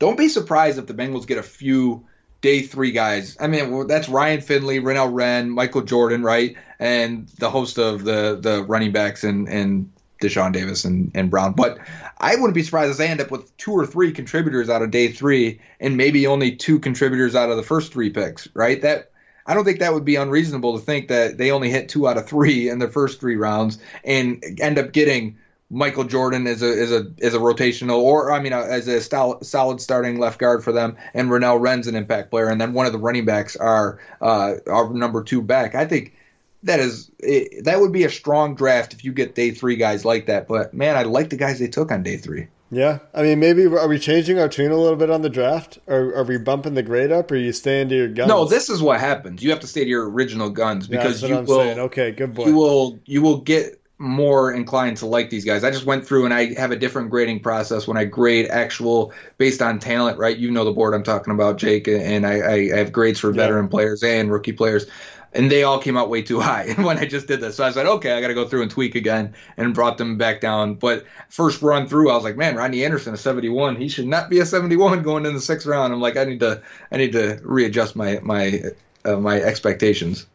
[0.00, 2.04] Don't be surprised if the Bengals get a few
[2.44, 3.38] day three guys.
[3.40, 6.54] I mean, that's Ryan Finley, Renell Wren, Michael Jordan, right?
[6.78, 9.90] And the host of the the running backs and and
[10.20, 11.54] Deshaun Davis and, and Brown.
[11.54, 11.78] But
[12.18, 14.90] I wouldn't be surprised if they end up with two or three contributors out of
[14.90, 18.80] day three and maybe only two contributors out of the first three picks, right?
[18.82, 19.10] That
[19.46, 22.18] I don't think that would be unreasonable to think that they only hit two out
[22.18, 25.38] of three in the first three rounds and end up getting
[25.70, 28.98] Michael Jordan as a as a as a rotational or I mean uh, as a
[28.98, 32.74] stol- solid starting left guard for them, and Renell Wren's an impact player, and then
[32.74, 35.74] one of the running backs are uh, our number two back.
[35.74, 36.14] I think
[36.62, 40.04] that is it, that would be a strong draft if you get day three guys
[40.04, 40.46] like that.
[40.48, 42.48] But man, I like the guys they took on day three.
[42.70, 45.78] Yeah, I mean, maybe are we changing our tune a little bit on the draft?
[45.86, 47.30] Or are we bumping the grade up?
[47.30, 48.28] Or are you staying to your guns?
[48.28, 49.42] No, this is what happens.
[49.42, 51.78] You have to stay to your original guns Yeah, because what you I'm will saying.
[51.78, 52.46] Okay, good boy.
[52.46, 55.64] you will you will get more inclined to like these guys.
[55.64, 59.12] I just went through and I have a different grading process when I grade actual
[59.38, 60.36] based on talent, right?
[60.36, 63.68] You know the board I'm talking about, Jake, and I, I have grades for veteran
[63.68, 64.86] players and rookie players.
[65.32, 67.56] And they all came out way too high when I just did this.
[67.56, 70.16] So I said, okay, I got to go through and tweak again and brought them
[70.16, 70.74] back down.
[70.74, 73.74] But first run through, I was like, man, Rodney Anderson, a 71.
[73.74, 75.92] He should not be a 71 going in the sixth round.
[75.92, 78.62] I'm like, I need to, I need to readjust my my
[79.04, 80.26] uh, my expectations.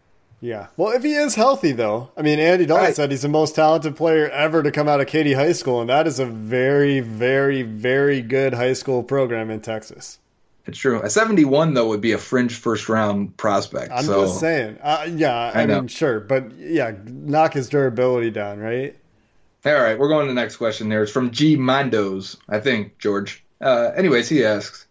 [0.42, 0.68] Yeah.
[0.78, 2.96] Well, if he is healthy, though, I mean, Andy Dalton Right.
[2.96, 5.90] said he's the most talented player ever to come out of Katy High School, and
[5.90, 10.20] that is a very, very, very good high school program in Texas.
[10.66, 11.02] It's true.
[11.02, 13.92] A 71 though would be a fringe first round prospect.
[13.92, 14.78] I'm so just saying.
[14.84, 18.96] Uh, yeah, I, I mean, sure, but yeah, knock his durability down, right?
[19.66, 20.88] all right, we're going to the next question.
[20.90, 23.44] There, it's from G Mondos, I think George.
[23.60, 24.86] Uh, anyways, he asks,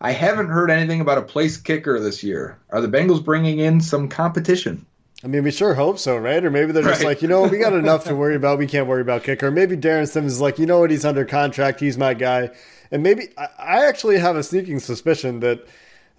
[0.00, 2.58] I haven't heard anything about a place kicker this year.
[2.70, 4.86] Are the Bengals bringing in some competition?
[5.24, 6.44] I mean, we sure hope so, right?
[6.44, 7.08] Or maybe they're just Right.
[7.08, 8.58] like, you know, we got enough to worry about.
[8.58, 9.50] We can't worry about kicker.
[9.50, 10.92] Maybe Darrin Simmons is like, you know what?
[10.92, 11.80] He's under contract.
[11.80, 12.50] He's my guy.
[12.92, 15.66] And maybe I, I actually have a sneaking suspicion that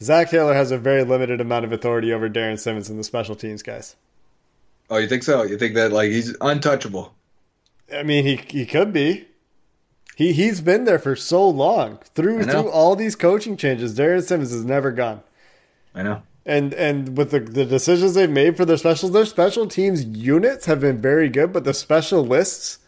[0.01, 3.35] Zac Taylor has a very limited amount of authority over Darrin Simmons and the special
[3.35, 3.95] teams guys.
[4.89, 5.43] Oh, you think so?
[5.43, 7.13] You think that like he's untouchable?
[7.93, 9.27] I mean, he he could be.
[10.19, 13.95] He he's been there for so long through through all these coaching changes.
[13.95, 15.21] Darrin Simmons has never gone.
[15.95, 16.23] I know.
[16.45, 20.65] And and with the, the decisions they've made for their specials, their special teams units
[20.65, 22.79] have been very good, but the specialists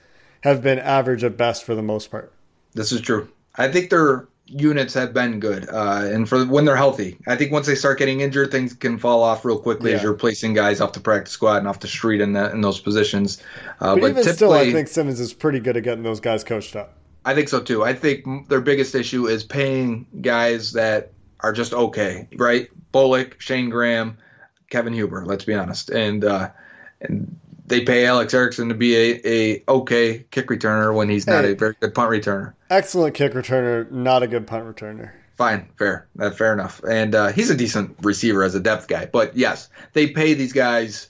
[0.41, 2.33] have been average at best for the most part.
[2.73, 3.29] This is true.
[3.55, 7.53] I think their units have been good, uh, and for when they're healthy, I think
[7.53, 10.81] once they start getting injured, things can fall off real quickly as you're placing guys
[10.81, 13.41] off the practice squad and off the street in that in those positions.
[13.79, 16.43] Uh, But, but even still, I think Simmons is pretty good at getting those guys
[16.43, 16.97] coached up.
[17.25, 17.83] I think so too.
[17.83, 21.11] I think their biggest issue is paying guys that
[21.41, 22.67] are just okay, right?
[22.91, 24.17] Bullock, Shane Graham,
[24.69, 25.25] Kevin Huber.
[25.25, 26.49] Let's be honest, and uh,
[27.01, 31.43] and they pay Alex Erickson to be a, a okay kick returner when he's not
[31.45, 31.51] Hey.
[31.51, 32.53] a very good punt returner.
[32.69, 35.11] Excellent kick returner, not a good punt returner.
[35.37, 36.83] Fine, fair, that's fair enough.
[36.83, 39.05] And uh, he's a decent receiver as a depth guy.
[39.07, 41.09] But yes, they pay these guys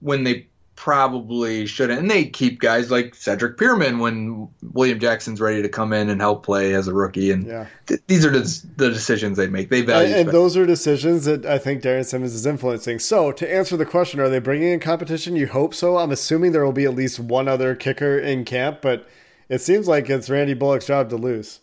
[0.00, 0.48] when they
[0.82, 5.92] probably shouldn't, and they keep guys like Cedric Peerman when William Jackson's ready to come
[5.92, 7.30] in and help play as a rookie.
[7.30, 7.66] And Yeah.
[7.86, 9.68] th- these are the, the decisions they make.
[9.68, 10.08] They value.
[10.14, 12.98] And, and those are decisions that I think Darrin Simmons is influencing.
[12.98, 15.36] So, to answer the question, are they bringing in competition?
[15.36, 15.98] You hope so.
[15.98, 19.06] I'm assuming there will be at least one other kicker in camp, but
[19.50, 21.60] it seems like it's Randy Bullock's job to lose.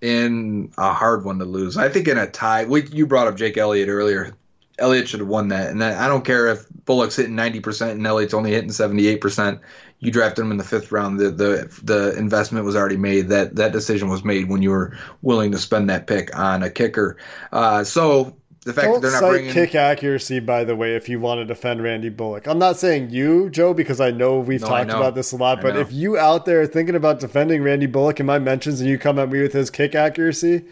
[0.00, 1.76] in a hard one to lose.
[1.76, 2.64] I think in a tie.
[2.64, 4.32] We, you brought up Jake Elliott earlier.
[4.78, 5.70] Elliott should have won that.
[5.70, 9.60] And I don't care if Bullock's hitting 90% and Elliott's only hitting 78%.
[10.00, 11.18] You drafted him in the fifth round.
[11.18, 13.28] The, the the investment was already made.
[13.28, 16.70] That that decision was made when you were willing to spend that pick on a
[16.70, 17.16] kicker.
[17.52, 21.08] Uh, so the fact Don't that they're not bringing kick accuracy, by the way, if
[21.08, 22.46] you want to defend Randy Bullock.
[22.46, 24.96] I'm not saying you, Joe, because I know we've No, talked know.
[24.96, 25.58] about this a lot.
[25.58, 25.80] I But know.
[25.80, 29.18] if you out there thinking about defending Randy Bullock in my mentions and you come
[29.18, 30.64] at me with his kick accuracy,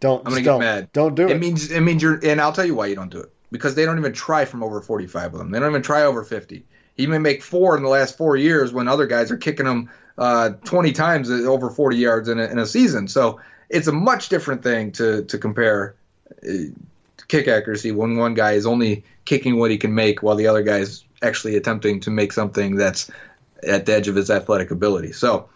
[0.00, 0.20] don't.
[0.20, 0.60] I'm gonna get don't.
[0.60, 0.92] mad.
[0.92, 1.32] Don't do it.
[1.32, 3.74] It means it means you're, and I'll tell you why you don't do it because
[3.74, 5.50] they don't even try from over 45 with them.
[5.50, 6.64] They don't even try over 50.
[6.96, 9.88] He may make four in the last four years when other guys are kicking him
[10.18, 13.08] uh, 20 times over 40 yards in a, in a season.
[13.08, 15.94] So it's a much different thing to to compare
[16.46, 16.52] uh,
[17.28, 20.62] kick accuracy when one guy is only kicking what he can make while the other
[20.62, 23.10] guy is actually attempting to make something that's
[23.66, 25.12] at the edge of his athletic ability.
[25.12, 25.48] So.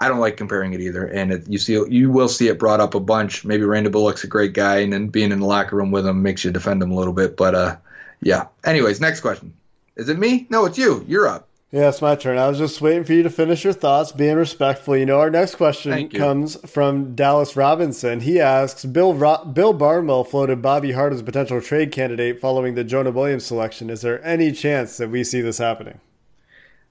[0.00, 2.80] I don't like comparing it either, and it, you see you will see it brought
[2.80, 3.44] up a bunch.
[3.44, 6.22] Maybe Randy Bullock's a great guy, and then being in the locker room with him
[6.22, 7.36] makes you defend him a little bit.
[7.36, 7.76] But uh,
[8.22, 8.46] yeah.
[8.64, 9.52] Anyways, next question.
[9.96, 10.46] Is it me?
[10.48, 11.04] No, it's you.
[11.06, 11.46] You're up.
[11.72, 12.36] Yeah, it's my turn.
[12.36, 14.96] I was just waiting for you to finish your thoughts, being respectful.
[14.96, 18.20] You know, our next question comes from Dallas Robinson.
[18.20, 22.74] He asks Bill Ro- Bill Barnwell floated Bobby Hart as a potential trade candidate following
[22.74, 23.88] the Jonah Williams selection.
[23.88, 26.00] Is there any chance that we see this happening?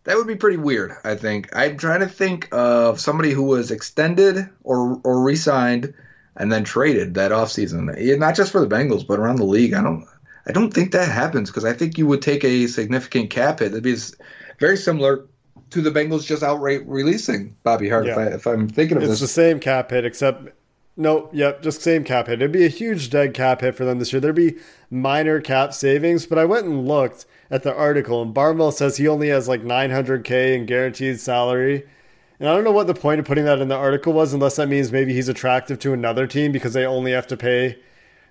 [0.05, 0.93] That would be pretty weird.
[1.03, 1.49] I think.
[1.55, 5.93] I'm trying to think of somebody who was extended or or re-signed
[6.35, 8.17] and then traded that offseason.
[8.17, 9.73] Not just for the Bengals, but around the league.
[9.73, 10.05] I don't.
[10.47, 13.69] I don't think that happens because I think you would take a significant cap hit.
[13.69, 13.95] That'd be
[14.59, 15.25] very similar
[15.69, 18.07] to the Bengals just outright releasing Bobby Hart.
[18.07, 18.23] If, Yeah.
[18.23, 20.49] I, if I'm thinking of It's this, it's the same cap hit, except
[20.97, 22.41] no, yep, just same cap hit.
[22.41, 24.19] It'd be a huge dead cap hit for them this year.
[24.19, 24.55] There'd be
[24.89, 29.07] minor cap savings, but I went and looked at the article, and Barnwell says he
[29.07, 31.83] only has like 900k in guaranteed salary.
[32.39, 34.55] And I don't know what the point of putting that in the article was, unless
[34.57, 37.77] that means maybe he's attractive to another team because they only have to pay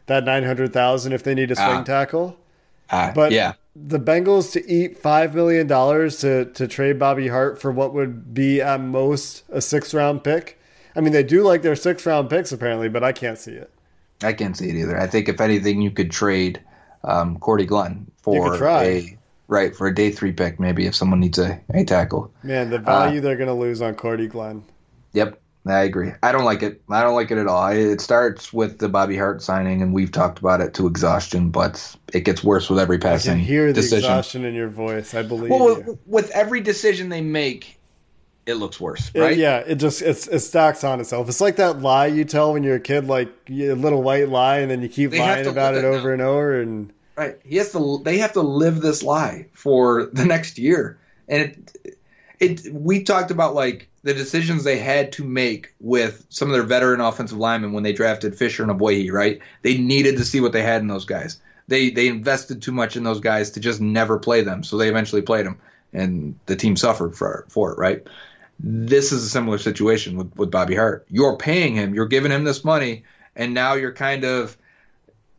[0.07, 1.83] that 900,000 if they need a swing Ah.
[1.83, 2.37] tackle.
[2.91, 7.61] uh, But yeah, the Bengals to eat five million dollars to to trade Bobby Hart
[7.61, 10.59] for what would be at most a six round pick.
[10.97, 13.71] I mean, they do like their six round picks apparently, but I can't see it.
[14.23, 14.99] I can't see it either.
[14.99, 16.61] I think if anything, you could trade
[17.05, 21.39] um, Cordy Glenn for a right for a day three pick, maybe if someone needs
[21.39, 22.33] a, a tackle.
[22.43, 24.63] Man, the Uh, value they're going to lose on Cordy Glenn.
[25.15, 26.13] Yep, I agree.
[26.23, 26.83] I don't like it.
[26.91, 27.59] I don't like it at all.
[27.63, 31.51] I- It starts with the Bobby Hart signing, and we've talked about it to exhaustion,
[31.51, 33.99] but it gets worse with every I passing can hear the decision.
[34.11, 35.15] exhaustion in your voice.
[35.15, 37.78] I believe Well, with every decision they make,
[38.49, 39.37] it looks worse, It- right?
[39.37, 41.29] yeah, it just it's, it stacks on itself.
[41.29, 44.59] It's like that lie you tell when you're a kid, like a little white lie,
[44.59, 46.13] and then you keep They lying about it it over now.
[46.15, 46.61] and over.
[46.61, 47.37] And Right.
[47.45, 48.01] He has to.
[48.05, 51.43] They have to live this lie for the next year, and
[51.85, 51.97] it.
[52.41, 52.73] It.
[52.73, 57.01] We talked about like the decisions they had to make with some of their veteran
[57.01, 59.11] offensive linemen when they drafted Fisher and Ogbuehi.
[59.11, 59.41] Right.
[59.63, 61.41] They needed to see what they had in those guys.
[61.67, 64.89] They they invested too much in those guys to just never play them, so they
[64.89, 65.59] eventually played them,
[65.93, 67.79] and the team suffered for for it.
[67.79, 68.07] Right.
[68.61, 71.07] This is a similar situation with with Bobby Hart.
[71.09, 71.95] You're paying him.
[71.95, 73.05] You're giving him this money,
[73.37, 74.57] and now you're kind of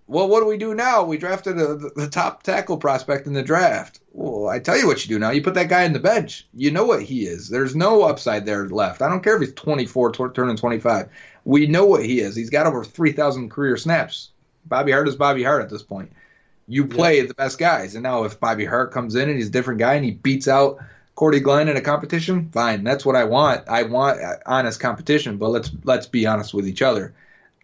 [0.10, 1.04] well, what do we do now?
[1.04, 4.00] We drafted a, the top tackle prospect in the draft.
[4.12, 5.30] Well, I tell you what you do now.
[5.30, 6.48] You put that guy in the bench.
[6.56, 7.48] You know what he is.
[7.48, 9.04] There's no upside there left.
[9.04, 11.10] I don't care if he's 24, tw- turning 25.
[11.46, 12.36] We know what he is.
[12.36, 14.32] He's got over 3,000 career snaps.
[14.66, 16.12] Bobby Hart is Bobby Hart at this point.
[16.68, 17.94] You play the best guys.
[17.94, 20.48] And now if Bobby Hart comes in and he's a different guy and he beats
[20.48, 20.80] out
[21.20, 22.86] Cordy Glenn in a competition, fine.
[22.86, 23.68] That's what I want.
[23.68, 27.14] I want uh, honest competition, but let's let's be honest with each other.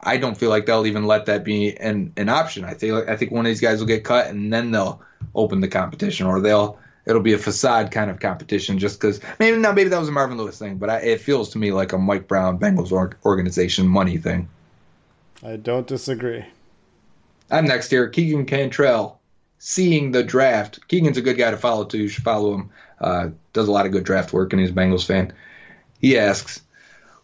[0.01, 2.65] I don't feel like they'll even let that be an, an option.
[2.65, 5.01] I think I think one of these guys will get cut and then they'll
[5.35, 9.55] open the competition, or they'll it'll be a facade kind of competition just because maybe
[9.55, 11.93] now maybe that was a Marvin Lewis thing, but I, it feels to me like
[11.93, 14.49] a Mike Brown Bengals org, organization money thing.
[15.41, 16.43] I don't disagree.
[17.49, 19.21] I'm next here, Keegan Cantrell.
[19.59, 21.99] Seeing the draft, Keegan's a good guy to follow too.
[21.99, 22.69] You should follow him.
[22.99, 25.33] Uh, does a lot of good draft work, and he's a Bengals fan.
[25.99, 26.61] He asks,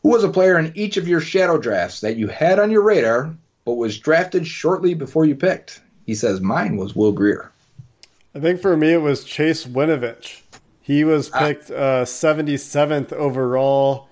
[0.04, 2.82] "Who was a player in each of your shadow drafts that you had on your
[2.82, 3.34] radar,
[3.66, 7.52] but was drafted shortly before you picked?" He says, "Mine was Will Grier."
[8.34, 10.42] I think for me it was Chase Winovich.
[10.82, 14.10] He was picked uh, 77th overall,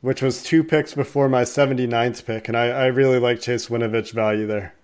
[0.00, 4.12] which was two picks before my 79th pick, and I, I really like Chase Winovich
[4.12, 4.74] value there.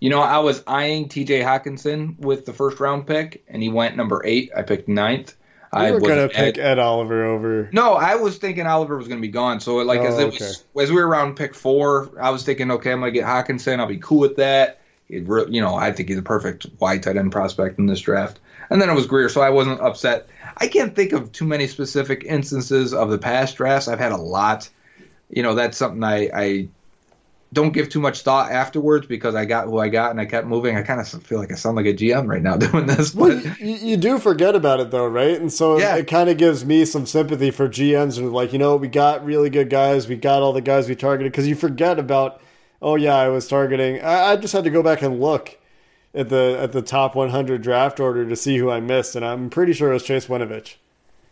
[0.00, 1.40] You know, I was eyeing T.J.
[1.40, 4.50] Hockenson with the first round pick, and he went number eight.
[4.56, 5.36] I picked ninth.
[5.72, 7.68] We I were was gonna pick Ed Oliver over.
[7.72, 9.60] No, I was thinking Oliver was going to be gone.
[9.60, 12.72] So like as Oh, it was as we were around pick four, I was thinking,
[12.72, 13.78] okay, I'm to get Hawkinson.
[13.78, 14.80] I'll be cool with that.
[15.08, 18.00] It, re- you know, I think he's a perfect wide tight end prospect in this
[18.00, 18.40] draft.
[18.68, 20.28] And then it was Grier, so I wasn't upset.
[20.56, 23.86] I can't think of too many specific instances of the past drafts.
[23.86, 24.68] I've had a lot.
[25.28, 26.68] You know, that's something I, I
[27.52, 30.46] don't give too much thought afterwards because I got who I got and I kept
[30.46, 30.76] moving.
[30.76, 33.10] I kind of feel like I sound like a GM right now doing this.
[33.10, 35.40] But well, you, you, do forget about it though, right?
[35.40, 35.96] And so yeah.
[35.96, 38.88] it, it kind of gives me some sympathy for GMs and like, you know, we
[38.88, 42.40] got really good guys, we got all the guys we targeted because you forget about,
[42.80, 44.00] oh yeah, I was targeting.
[44.00, 45.58] I, I just had to go back and look
[46.14, 49.50] at the at the top 100 draft order to see who I missed, and I'm
[49.50, 50.76] pretty sure it was Chase Winovich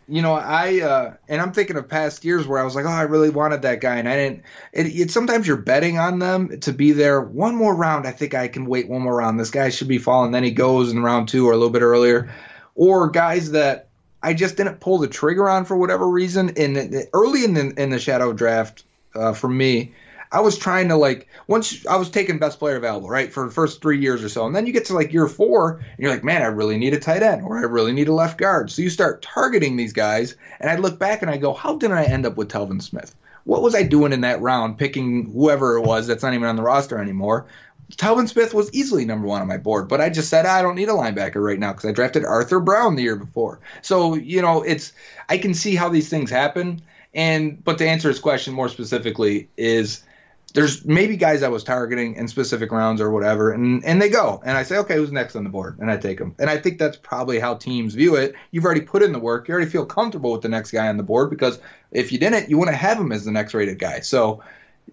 [0.09, 2.89] you know, I uh, and I'm thinking of past years where I was like, oh,
[2.89, 4.43] I really wanted that guy, and I didn't.
[4.73, 8.07] It, it, sometimes you're betting on them to be there one more round.
[8.07, 9.39] I think I can wait one more round.
[9.39, 10.31] This guy should be falling.
[10.31, 12.33] Then he goes in round two or a little bit earlier,
[12.75, 13.89] or guys that
[14.23, 16.49] I just didn't pull the trigger on for whatever reason.
[16.49, 18.83] In early in the in the shadow draft,
[19.15, 19.93] uh, for me,
[20.31, 23.51] I was trying to like once I was taking best player available, right, for the
[23.51, 26.11] first three years or so, and then you get to like year four, and you're
[26.11, 28.69] like, man, I really need a tight end, or I really need a left guard.
[28.69, 31.91] So you start targeting these guys, and I look back and I go, how did
[31.91, 33.15] I end up with Telvin Smith?
[33.45, 36.55] What was I doing in that round, picking whoever it was that's not even on
[36.57, 37.47] the roster anymore?
[37.95, 40.75] Telvin Smith was easily number one on my board, but I just said I don't
[40.75, 43.61] need a linebacker right now because I drafted Arthur Brown the year before.
[43.81, 44.93] So you know, it's
[45.27, 46.83] I can see how these things happen.
[47.15, 50.03] And but to answer his question more specifically is
[50.51, 54.41] there's maybe guys I was targeting in specific rounds or whatever, and and they go,
[54.43, 56.57] and I say, okay, who's next on the board, and I take them, and I
[56.57, 58.35] think that's probably how teams view it.
[58.51, 60.97] You've already put in the work, you already feel comfortable with the next guy on
[60.97, 61.59] the board because
[61.91, 63.99] if you didn't, you want to have him as the next rated guy.
[64.01, 64.43] So,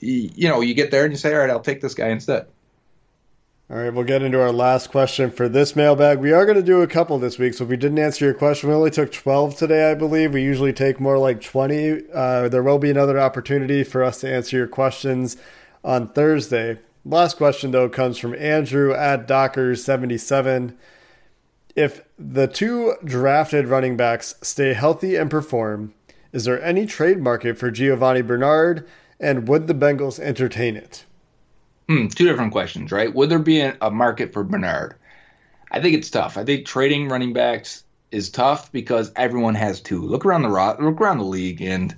[0.00, 2.46] you know, you get there and you say, all right, I'll take this guy instead.
[3.68, 6.20] All right, we'll get into our last question for this mailbag.
[6.20, 8.32] We are going to do a couple this week, so if we didn't answer your
[8.32, 10.34] question, we only took 12 today, I believe.
[10.34, 12.02] We usually take more like 20.
[12.14, 15.36] Uh, there will be another opportunity for us to answer your questions
[15.82, 16.78] on Thursday.
[17.04, 20.76] Last question, though, comes from Andrew at Dockers77.
[21.74, 25.92] If the two drafted running backs stay healthy and perform,
[26.30, 28.86] is there any trade market for Giovanni Bernard,
[29.18, 31.04] and would the Bengals entertain it?
[31.88, 33.14] Hmm, two different questions, right?
[33.14, 34.96] Would there be a market for Bernard?
[35.70, 36.36] I think it's tough.
[36.36, 40.02] I think trading running backs is tough because everyone has two.
[40.02, 41.94] Look around the look around the league, and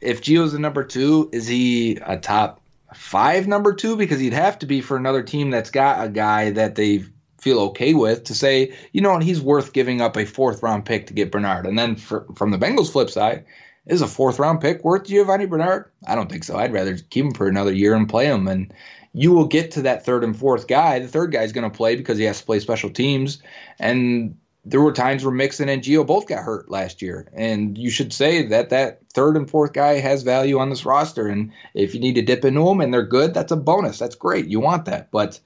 [0.00, 2.60] if Gio's the number two, is he a top
[2.94, 3.96] five number two?
[3.96, 7.04] Because he'd have to be for another team that's got a guy that they
[7.38, 10.84] feel okay with to say, you know, what, he's worth giving up a fourth round
[10.84, 11.66] pick to get Bernard.
[11.66, 13.44] And then for, from the Bengals flip side,
[13.86, 15.90] is a fourth round pick worth Giovanni Bernard?
[16.06, 16.56] I don't think so.
[16.56, 18.46] I'd rather keep him for another year and play him.
[18.46, 18.72] And
[19.14, 20.98] you will get to that third and fourth guy.
[20.98, 23.42] The third guy is going to play because he has to play special teams.
[23.78, 27.28] And there were times where Mixon and Gio both got hurt last year.
[27.34, 31.26] And you should say that that third and fourth guy has value on this roster.
[31.26, 33.98] And if you need to dip into them and they're good, that's a bonus.
[33.98, 34.46] That's great.
[34.46, 35.10] You want that.
[35.10, 35.40] But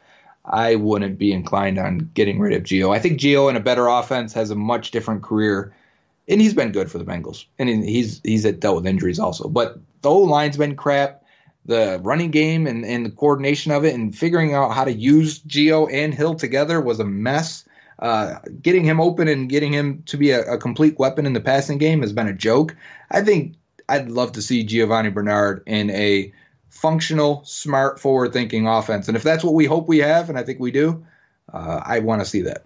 [0.44, 2.94] I wouldn't be inclined on getting rid of Gio.
[2.94, 5.74] I think Gio in a better offense has a much different career.
[6.28, 7.46] And he's been good for the Bengals.
[7.58, 9.48] And he's he's dealt with injuries also.
[9.48, 11.24] But the O line's been crap
[11.66, 15.40] the running game and, and the coordination of it and figuring out how to use
[15.40, 17.64] Gio and Hill together was a mess.
[17.98, 21.40] Uh, getting him open and getting him to be a, a, complete weapon in the
[21.40, 22.76] passing game has been a joke.
[23.10, 23.56] I think
[23.88, 26.32] I'd love to see Giovanni Bernard in a
[26.68, 29.08] functional, smart, forward thinking offense.
[29.08, 31.06] And if that's what we hope we have, and I think we do,
[31.50, 32.64] uh, I want to see that.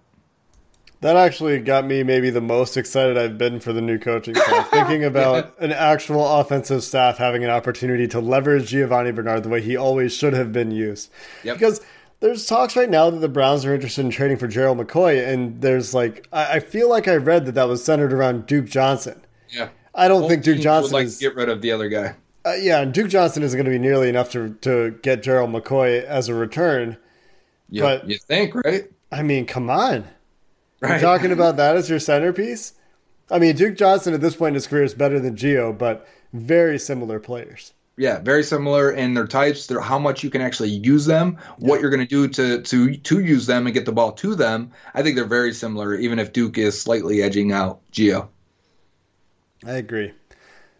[1.01, 4.69] That actually got me maybe the most excited I've been for the new coaching staff.
[4.71, 9.61] Thinking about an actual offensive staff having an opportunity to leverage Giovanni Bernard the way
[9.61, 11.11] he always should have been used.
[11.43, 11.55] Yep.
[11.55, 11.81] Because
[12.19, 15.59] there's talks right now that the Browns are interested in trading for Gerald McCoy, and
[15.59, 19.19] there's like I, I feel like I read that that was centered around Duke Johnson.
[19.49, 21.89] Yeah, I don't Both think Duke Johnson would like is, get rid of the other
[21.89, 22.15] guy.
[22.45, 26.03] Uh, yeah, Duke Johnson isn't going to be nearly enough to to get Gerald McCoy
[26.03, 26.95] as a return.
[27.69, 28.83] Yeah, but you think, right?
[29.11, 30.07] I mean, come on.
[30.81, 30.91] Right.
[30.91, 32.73] You're talking about that as your centerpiece?
[33.29, 36.07] I mean, Duke Johnson at this point in his career is better than Gio, but
[36.33, 37.73] very similar players.
[37.97, 39.67] Yeah, very similar in their types.
[39.67, 41.67] Their how much you can actually use them, yeah.
[41.67, 44.33] what you're going to do to to to use them and get the ball to
[44.33, 44.71] them.
[44.93, 48.29] I think they're very similar, even if Duke is slightly edging out Gio.
[49.65, 50.13] I agree.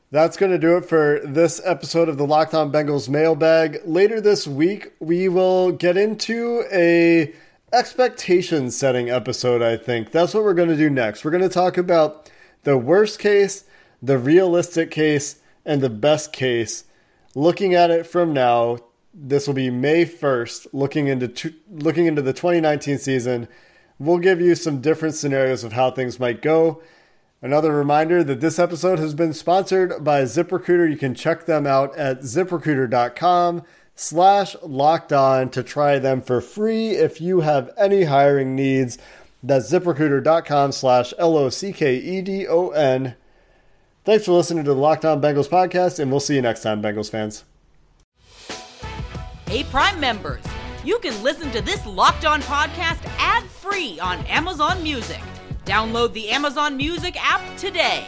[0.10, 3.82] That's going to do it for this episode of the Locked On Bengals mailbag.
[3.86, 7.34] Later this week, we will get into a
[7.74, 10.12] expectation setting episode, I think.
[10.12, 11.24] That's what we're going to do next.
[11.24, 12.30] We're going to talk about
[12.64, 13.64] the worst case,
[14.02, 16.86] the realistic case, and the best case.
[17.34, 18.80] Looking at it from now,
[19.14, 23.48] this will be May 1st, looking into looking into the 2019 season.
[24.00, 26.82] We'll give you some different scenarios of how things might go.
[27.42, 30.90] Another reminder that this episode has been sponsored by ZipRecruiter.
[30.90, 33.64] You can check them out at ziprecruiter.com
[34.02, 38.98] slash locked on to try them for free if you have any hiring needs.
[39.44, 43.16] That's ziprecruiter.com slash L O C K E D O N.
[44.04, 46.82] Thanks for listening to the Locked On Bengals podcast, and we'll see you next time,
[46.82, 47.44] Bengals fans.
[49.48, 50.44] Hey Prime members,
[50.84, 55.22] you can listen to this Locked On podcast ad free on Amazon Music.
[55.66, 58.08] Download the Amazon Music app today.